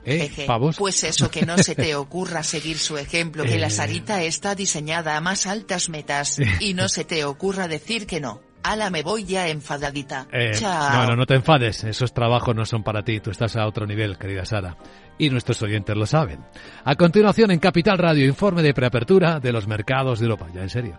[0.04, 0.18] ¿Eh?
[0.28, 0.46] Jeje.
[0.46, 0.76] ¿Pavos?
[0.76, 3.58] Pues eso que no se te ocurra seguir su ejemplo, que Eh.
[3.58, 6.38] la Sarita está diseñada a más altas metas.
[6.60, 8.40] Y no se te ocurra decir que no.
[8.64, 10.28] Ala, me voy ya enfadadita.
[10.32, 10.92] Eh, Chao.
[10.92, 11.82] no, no, no te enfades.
[11.82, 13.18] Esos trabajos no son para ti.
[13.18, 14.76] Tú estás a otro nivel, querida Sara.
[15.18, 16.38] Y nuestros oyentes lo saben.
[16.84, 20.46] A continuación, en Capital Radio, informe de preapertura de los mercados de Europa.
[20.54, 20.98] Ya en serio.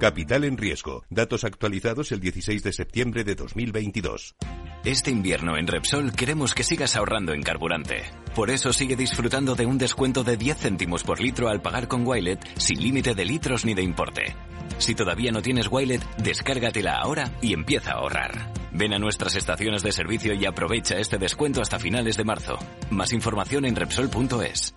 [0.00, 1.04] Capital en riesgo.
[1.10, 4.34] Datos actualizados el 16 de septiembre de 2022.
[4.82, 8.04] Este invierno en Repsol queremos que sigas ahorrando en carburante.
[8.34, 12.06] Por eso sigue disfrutando de un descuento de 10 céntimos por litro al pagar con
[12.06, 14.34] Wilet sin límite de litros ni de importe.
[14.78, 18.54] Si todavía no tienes Wilet, descárgatela ahora y empieza a ahorrar.
[18.72, 22.58] Ven a nuestras estaciones de servicio y aprovecha este descuento hasta finales de marzo.
[22.88, 24.74] Más información en Repsol.es.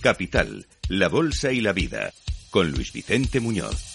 [0.00, 2.10] Capital, la bolsa y la vida.
[2.50, 3.90] Con Luis Vicente Muñoz.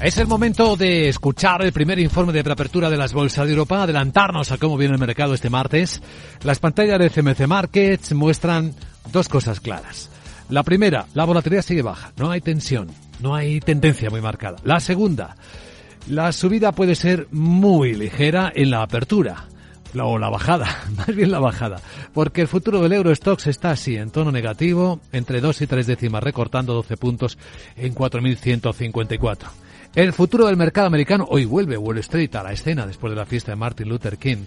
[0.00, 3.82] Es el momento de escuchar el primer informe de preapertura de las bolsas de Europa,
[3.82, 6.02] adelantarnos a cómo viene el mercado este martes.
[6.42, 8.74] Las pantallas de CMC Markets muestran
[9.12, 10.10] dos cosas claras.
[10.48, 12.88] La primera, la volatilidad sigue baja, no hay tensión,
[13.20, 14.56] no hay tendencia muy marcada.
[14.64, 15.36] La segunda,
[16.08, 19.51] la subida puede ser muy ligera en la apertura.
[19.94, 20.66] La- o la bajada,
[20.96, 21.80] más bien la bajada,
[22.14, 26.22] porque el futuro del Eurostox está así, en tono negativo, entre 2 y 3 décimas,
[26.22, 27.38] recortando 12 puntos
[27.76, 29.38] en 4.154.
[29.94, 33.26] El futuro del mercado americano, hoy vuelve Wall Street a la escena después de la
[33.26, 34.44] fiesta de Martin Luther King,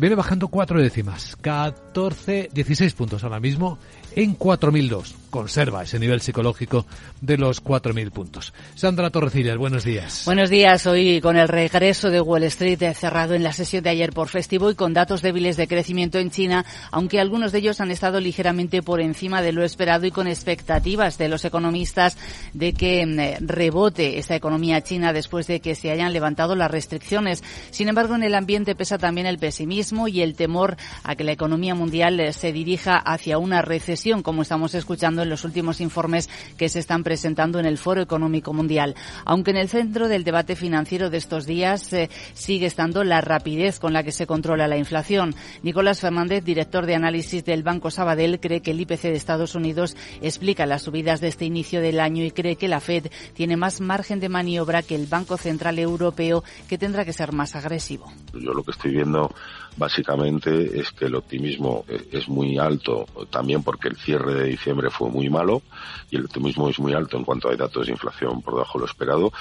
[0.00, 3.78] viene bajando 4 décimas, 14, 16 puntos ahora mismo
[4.16, 5.14] en 4.002.
[5.28, 6.86] Conserva ese nivel psicológico
[7.20, 8.52] de los 4.000 puntos.
[8.74, 10.22] Sandra Torrecillas, buenos días.
[10.24, 10.86] Buenos días.
[10.86, 14.70] Hoy con el regreso de Wall Street cerrado en la sesión de ayer por festivo
[14.70, 18.82] y con datos débiles de crecimiento en China, aunque algunos de ellos han estado ligeramente
[18.82, 22.16] por encima de lo esperado y con expectativas de los economistas
[22.54, 27.44] de que mm, rebote esa economía china después de que se hayan levantado las restricciones.
[27.70, 31.32] Sin embargo, en el ambiente pesa también el pesimismo y el temor a que la
[31.32, 36.28] economía mundial eh, se dirija hacia una recesión, como estamos escuchando en los últimos informes
[36.56, 38.94] que se están presentando en el Foro Económico Mundial.
[39.24, 43.80] Aunque en el centro del debate financiero de estos días eh, sigue estando la rapidez
[43.80, 45.34] con la que se controla la inflación.
[45.62, 49.96] Nicolás Fernández, director de análisis del Banco Sabadell, cree que el IPC de Estados Unidos
[50.22, 53.80] explica las subidas de este inicio del año y cree que la Fed tiene más
[53.80, 58.12] margen de maniobra que el Banco Central Europeo, que tendrá que ser más agresivo.
[58.32, 59.34] Yo lo que estoy viendo
[59.76, 64.90] básicamente es que el optimismo eh, es muy alto también porque el cierre de diciembre
[64.90, 65.62] fue muy malo
[66.10, 68.80] y el optimismo es muy alto en cuanto hay datos de inflación por debajo de
[68.80, 69.32] lo esperado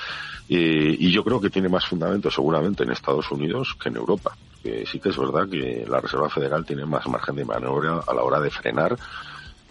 [0.51, 4.35] y yo creo que tiene más fundamento seguramente en Estados Unidos que en Europa.
[4.63, 8.23] Sí que es verdad que la Reserva Federal tiene más margen de maniobra a la
[8.23, 8.97] hora de frenar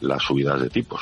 [0.00, 1.00] las subidas de tipos.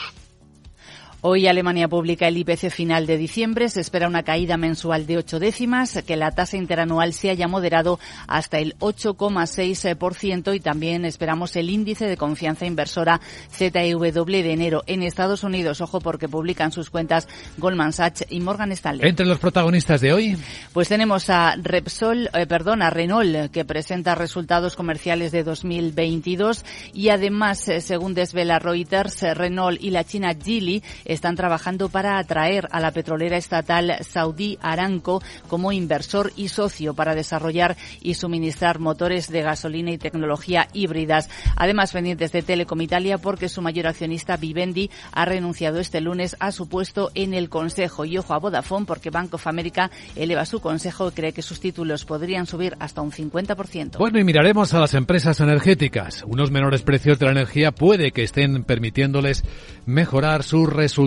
[1.29, 3.69] Hoy Alemania publica el IPC final de diciembre.
[3.69, 7.99] Se espera una caída mensual de ocho décimas, que la tasa interanual se haya moderado
[8.29, 13.21] hasta el 8,6% y también esperamos el índice de confianza inversora
[13.51, 15.81] ZEW de enero en Estados Unidos.
[15.81, 17.27] Ojo porque publican sus cuentas
[17.59, 19.09] Goldman Sachs y Morgan Stanley.
[19.09, 20.37] Entre los protagonistas de hoy,
[20.73, 26.65] Pues tenemos a Repsol, eh, perdón, a Renault, que presenta resultados comerciales de 2022
[26.95, 30.85] y además, eh, según desvela Reuters, Renault y la china Geely
[31.17, 37.15] están trabajando para atraer a la petrolera estatal Saudi Aramco como inversor y socio para
[37.15, 41.29] desarrollar y suministrar motores de gasolina y tecnología híbridas.
[41.57, 46.53] Además, pendientes de Telecom Italia porque su mayor accionista Vivendi ha renunciado este lunes a
[46.53, 48.05] su puesto en el Consejo.
[48.05, 51.61] Y ojo a Vodafone porque Bank of America eleva su consejo y cree que sus
[51.61, 53.99] títulos podrían subir hasta un 50%.
[53.99, 56.25] Bueno, y miraremos a las empresas energéticas.
[56.27, 59.45] Unos menores precios de la energía puede que estén permitiéndoles
[59.87, 61.06] mejorar sus resultados.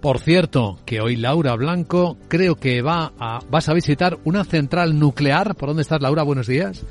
[0.00, 4.98] Por cierto, que hoy Laura Blanco creo que va a, vas a visitar una central
[4.98, 5.54] nuclear.
[5.54, 6.22] ¿Por dónde estás, Laura?
[6.22, 6.84] Buenos días.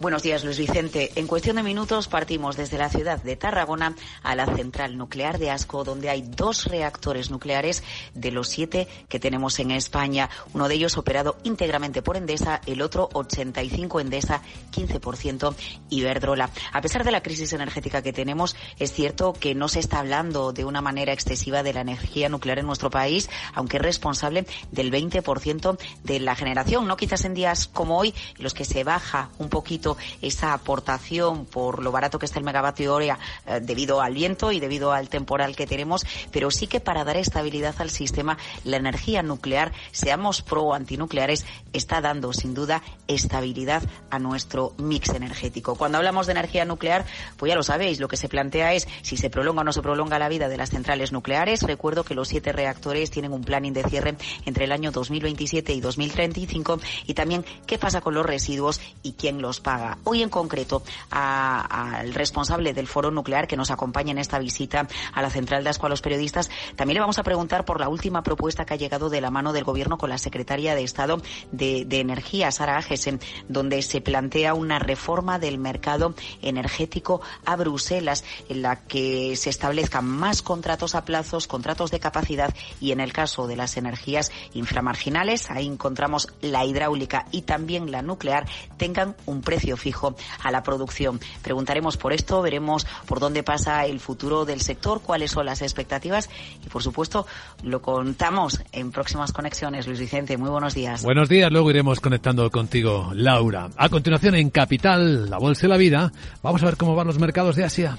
[0.00, 1.10] Buenos días, Luis Vicente.
[1.16, 5.50] En cuestión de minutos partimos desde la ciudad de Tarragona a la central nuclear de
[5.50, 7.82] Asco, donde hay dos reactores nucleares
[8.14, 10.30] de los siete que tenemos en España.
[10.54, 14.40] Uno de ellos operado íntegramente por Endesa, el otro 85 Endesa,
[14.70, 15.56] 15%
[15.90, 16.50] Iberdrola.
[16.72, 20.52] A pesar de la crisis energética que tenemos, es cierto que no se está hablando
[20.52, 24.92] de una manera excesiva de la energía nuclear en nuestro país, aunque es responsable del
[24.92, 26.86] 20% de la generación.
[26.86, 29.87] No quizás en días como hoy, en los que se baja un poquito
[30.20, 34.60] esa aportación por lo barato que está el megavatio hora eh, debido al viento y
[34.60, 39.22] debido al temporal que tenemos, pero sí que para dar estabilidad al sistema, la energía
[39.22, 45.76] nuclear, seamos pro o antinucleares, está dando sin duda estabilidad a nuestro mix energético.
[45.76, 47.04] Cuando hablamos de energía nuclear,
[47.36, 49.82] pues ya lo sabéis, lo que se plantea es si se prolonga o no se
[49.82, 51.62] prolonga la vida de las centrales nucleares.
[51.62, 55.80] Recuerdo que los siete reactores tienen un planning de cierre entre el año 2027 y
[55.80, 59.77] 2035 y también qué pasa con los residuos y quién los paga.
[60.04, 65.22] Hoy en concreto al responsable del foro nuclear que nos acompaña en esta visita a
[65.22, 68.22] la central de Asco a los periodistas, también le vamos a preguntar por la última
[68.22, 71.20] propuesta que ha llegado de la mano del gobierno con la secretaria de Estado
[71.52, 78.62] de, Energía, Sara Agesen, donde se plantea una reforma del mercado energético a Bruselas en
[78.62, 83.46] la que se establezcan más contratos a plazos, contratos de capacidad y en el caso
[83.46, 89.67] de las energías inframarginales, ahí encontramos la hidráulica y también la nuclear, tengan un precio
[89.76, 91.20] fijo a la producción.
[91.42, 96.28] Preguntaremos por esto, veremos por dónde pasa el futuro del sector, cuáles son las expectativas
[96.64, 97.26] y, por supuesto,
[97.62, 99.86] lo contamos en próximas conexiones.
[99.86, 101.02] Luis Vicente, muy buenos días.
[101.02, 103.68] Buenos días, luego iremos conectando contigo, Laura.
[103.76, 106.12] A continuación, en Capital, la Bolsa de la Vida,
[106.42, 107.98] vamos a ver cómo van los mercados de Asia.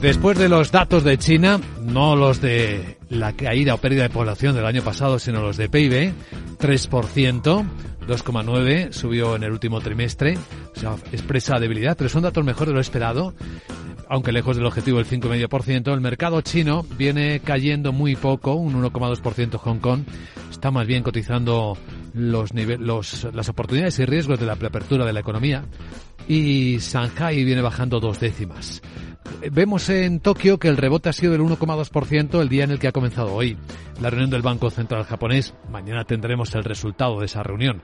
[0.00, 4.54] Después de los datos de China, no los de la caída o pérdida de población
[4.54, 6.14] del año pasado, sino los de PIB,
[6.58, 7.64] 3%,
[8.08, 10.38] 2,9 subió en el último trimestre,
[10.74, 13.34] o sea, expresa debilidad, pero son datos mejores de lo esperado,
[14.08, 15.92] aunque lejos del objetivo del 5,5%.
[15.92, 20.00] El mercado chino viene cayendo muy poco, un 1,2% Hong Kong,
[20.50, 21.76] está más bien cotizando
[22.14, 25.62] los, los las oportunidades y riesgos de la preapertura de la economía
[26.26, 28.80] y Shanghai viene bajando dos décimas.
[29.52, 32.88] Vemos en Tokio que el rebote ha sido del 1,2% el día en el que
[32.88, 33.56] ha comenzado hoy
[34.00, 35.54] la reunión del Banco Central japonés.
[35.70, 37.82] Mañana tendremos el resultado de esa reunión.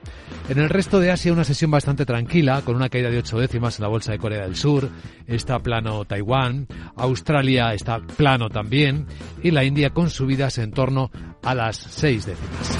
[0.49, 3.77] En el resto de Asia una sesión bastante tranquila, con una caída de 8 décimas
[3.77, 4.89] en la bolsa de Corea del Sur.
[5.25, 9.05] Está plano Taiwán, Australia está plano también
[9.43, 11.11] y la India con subidas en torno
[11.43, 12.77] a las 6 décimas.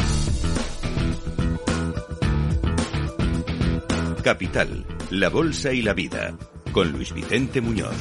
[4.24, 6.36] Capital, la Bolsa y la Vida,
[6.74, 7.96] con Luis Vicente Muñoz.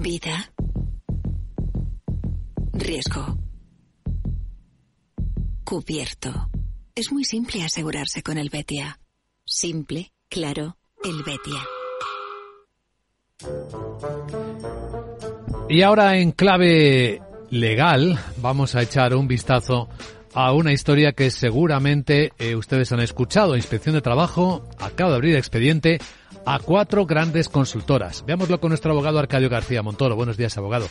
[0.00, 0.52] Vida.
[2.72, 3.36] Riesgo.
[5.64, 6.48] Cubierto.
[6.94, 9.00] Es muy simple asegurarse con el Betia.
[9.44, 11.60] Simple, claro, el Betia.
[15.68, 17.20] Y ahora en clave
[17.50, 19.88] legal vamos a echar un vistazo
[20.32, 23.56] a una historia que seguramente eh, ustedes han escuchado.
[23.56, 25.98] Inspección de Trabajo acaba de abrir expediente
[26.48, 28.24] a cuatro grandes consultoras.
[28.24, 30.16] Veámoslo con nuestro abogado Arcadio García Montoro.
[30.16, 30.88] Buenos días, abogado.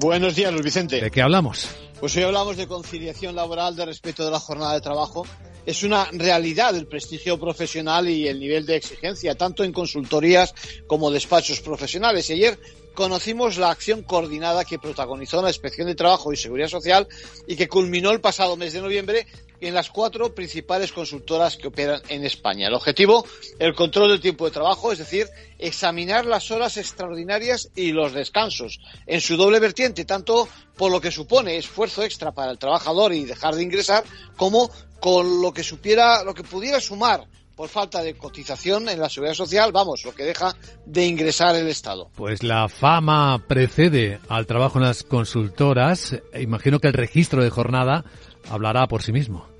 [0.00, 1.00] Buenos días, Luis Vicente.
[1.00, 1.66] ¿De qué hablamos?
[1.98, 5.26] Pues hoy hablamos de conciliación laboral, de respeto de la jornada de trabajo.
[5.64, 10.54] Es una realidad el prestigio profesional y el nivel de exigencia, tanto en consultorías
[10.86, 12.28] como despachos profesionales.
[12.28, 12.58] Y ayer
[12.92, 17.08] conocimos la acción coordinada que protagonizó la Inspección de Trabajo y Seguridad Social
[17.46, 19.26] y que culminó el pasado mes de noviembre
[19.62, 22.68] en las cuatro principales consultoras que operan en España.
[22.68, 23.24] El objetivo,
[23.58, 28.80] el control del tiempo de trabajo, es decir, examinar las horas extraordinarias y los descansos
[29.06, 33.24] en su doble vertiente, tanto por lo que supone esfuerzo extra para el trabajador y
[33.24, 34.04] dejar de ingresar,
[34.36, 39.08] como con lo que supiera, lo que pudiera sumar por falta de cotización en la
[39.08, 40.56] seguridad social, vamos, lo que deja
[40.86, 42.10] de ingresar el Estado.
[42.16, 46.16] Pues la fama precede al trabajo en las consultoras.
[46.40, 48.04] Imagino que el registro de jornada
[48.50, 49.51] hablará por sí mismo.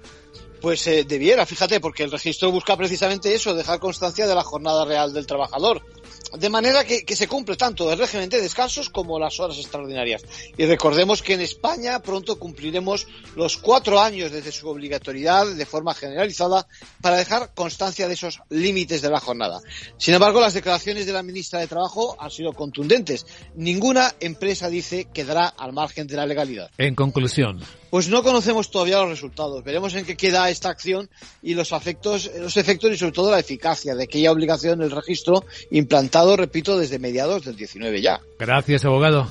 [0.62, 4.84] Pues eh, debiera, fíjate, porque el registro busca precisamente eso, dejar constancia de la jornada
[4.84, 5.82] real del trabajador.
[6.38, 10.22] De manera que, se cumple tanto el régimen de descansos como las horas extraordinarias.
[10.56, 15.94] Y recordemos que en España pronto cumpliremos los cuatro años desde su obligatoriedad de forma
[15.94, 16.66] generalizada
[17.02, 19.60] para dejar constancia de esos límites de la jornada.
[19.98, 23.26] Sin embargo, las declaraciones de la ministra de Trabajo han sido contundentes.
[23.56, 26.70] Ninguna empresa dice quedará al margen de la legalidad.
[26.78, 27.62] En conclusión.
[27.92, 29.62] Pues no conocemos todavía los resultados.
[29.62, 31.10] Veremos en qué queda esta acción
[31.42, 35.44] y los efectos, los efectos y sobre todo la eficacia de aquella obligación del registro
[35.70, 38.22] implantado, repito, desde mediados del 19 ya.
[38.38, 39.30] Gracias, abogado.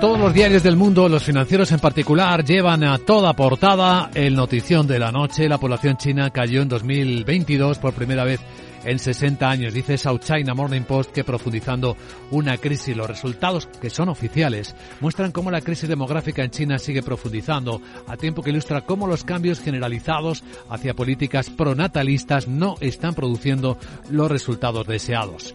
[0.00, 4.86] Todos los diarios del mundo, los financieros en particular, llevan a toda portada el notición
[4.86, 5.48] de la noche.
[5.48, 8.40] La población china cayó en 2022 por primera vez
[8.84, 9.72] en 60 años.
[9.72, 11.96] Dice South China Morning Post que profundizando
[12.30, 17.02] una crisis, los resultados que son oficiales muestran cómo la crisis demográfica en China sigue
[17.02, 23.78] profundizando, a tiempo que ilustra cómo los cambios generalizados hacia políticas pronatalistas no están produciendo
[24.10, 25.54] los resultados deseados.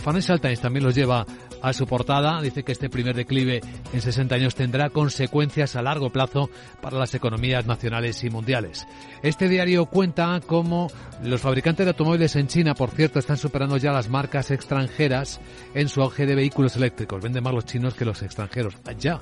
[0.00, 1.26] Financial Times también los lleva
[1.64, 2.40] a su portada.
[2.42, 3.62] Dice que este primer declive
[3.92, 6.50] en 60 años tendrá consecuencias a largo plazo
[6.82, 8.86] para las economías nacionales y mundiales.
[9.22, 10.90] Este diario cuenta cómo
[11.22, 15.40] los fabricantes de automóviles en China, por cierto, están superando ya las marcas extranjeras
[15.74, 17.22] en su auge de vehículos eléctricos.
[17.22, 18.74] Venden más los chinos que los extranjeros.
[18.98, 19.20] Ya.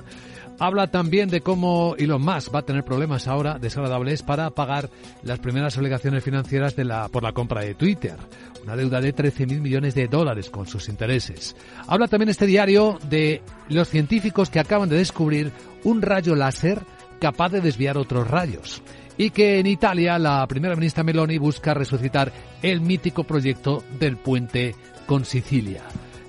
[0.59, 4.89] Habla también de cómo Elon Musk va a tener problemas ahora desagradables para pagar
[5.23, 8.15] las primeras obligaciones financieras de la, por la compra de Twitter.
[8.63, 11.55] Una deuda de 13.000 millones de dólares con sus intereses.
[11.87, 15.51] Habla también este diario de los científicos que acaban de descubrir
[15.83, 16.81] un rayo láser
[17.19, 18.81] capaz de desviar otros rayos.
[19.17, 22.31] Y que en Italia la primera ministra Meloni busca resucitar
[22.61, 24.75] el mítico proyecto del puente
[25.05, 25.83] con Sicilia.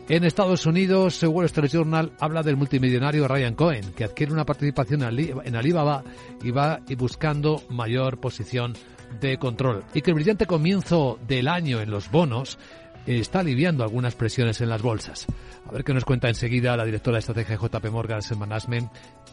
[0.07, 5.03] En Estados Unidos, Wall Street Journal habla del multimillonario Ryan Cohen, que adquiere una participación
[5.03, 6.05] en Alibaba
[6.43, 8.75] y va buscando mayor posición
[9.23, 9.83] de control.
[9.95, 12.59] Y que el brillante comienzo del año en los bonos
[13.07, 15.27] está aliviando algunas presiones en las bolsas.
[15.67, 18.91] A ver qué nos cuenta enseguida la directora de estrategia JP Morgan Management,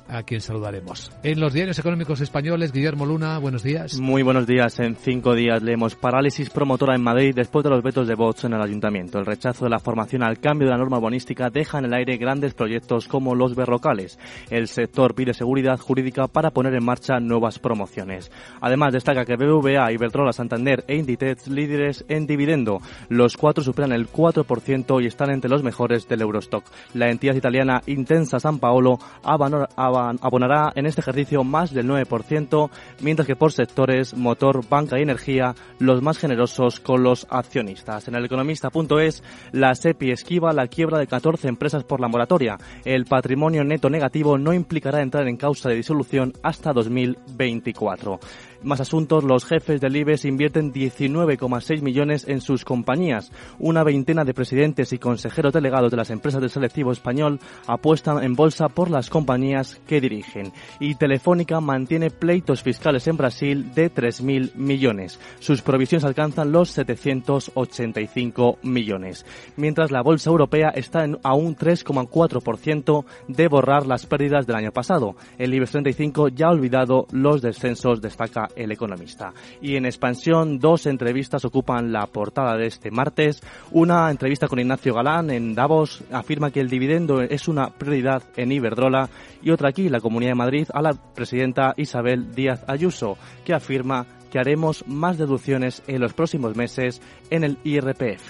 [0.08, 1.12] a quien saludaremos.
[1.24, 4.00] En los diarios económicos españoles, Guillermo Luna, buenos días.
[4.00, 4.80] Muy buenos días.
[4.80, 8.54] En cinco días leemos parálisis promotora en Madrid después de los vetos de Vox en
[8.54, 9.20] el ayuntamiento.
[9.20, 12.18] El rechazo de la formación al cambio de la norma bonística deja en el aire
[12.18, 14.20] grandes proyectos como los berrocales.
[14.50, 18.32] El sector pide seguridad jurídica para poner en marcha nuevas promociones.
[18.60, 22.80] Además, destaca que BBVA, Iberdrola, Santander e Inditex líderes en dividendo.
[23.10, 26.64] Los cuatro superan el 4% y están entre los mejores del Eurostock.
[26.94, 32.70] La entidad italiana Intensa San Paolo abonará en este ejercicio más del 9%,
[33.02, 38.08] mientras que por sectores, motor, banca y energía, los más generosos con los accionistas.
[38.08, 42.58] En el economista.es, la SEPI esquiva la quiebra de 14 empresas por la moratoria.
[42.86, 48.20] El patrimonio neto negativo no implicará entrar en causa de disolución hasta 2024.
[48.64, 53.32] Más asuntos, los jefes del IBEX invierten 19,6 millones en sus compañías.
[53.58, 58.36] Una veintena de presidentes y consejeros delegados de las empresas del selectivo español apuestan en
[58.36, 60.54] bolsa por las compañías que dirigen.
[60.80, 65.20] Y Telefónica mantiene pleitos fiscales en Brasil de 3.000 millones.
[65.40, 69.26] Sus provisiones alcanzan los 785 millones.
[69.58, 74.72] Mientras la bolsa europea está en a un 3,4% de borrar las pérdidas del año
[74.72, 75.16] pasado.
[75.40, 79.34] El IBEX 35 ya ha olvidado los descensos, destaca El Economista.
[79.62, 83.42] Y en expansión, dos entrevistas ocupan la portada de este martes.
[83.72, 88.52] Una entrevista con Ignacio Galán en Davos afirma que el dividendo es una prioridad en
[88.52, 89.10] Iberdrola
[89.42, 94.06] y otra aquí, la Comunidad de Madrid, a la presidenta Isabel Díaz Ayuso, que afirma
[94.32, 98.30] que haremos más deducciones en los próximos meses en el IRPF.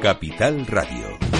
[0.00, 1.39] Capital Radio.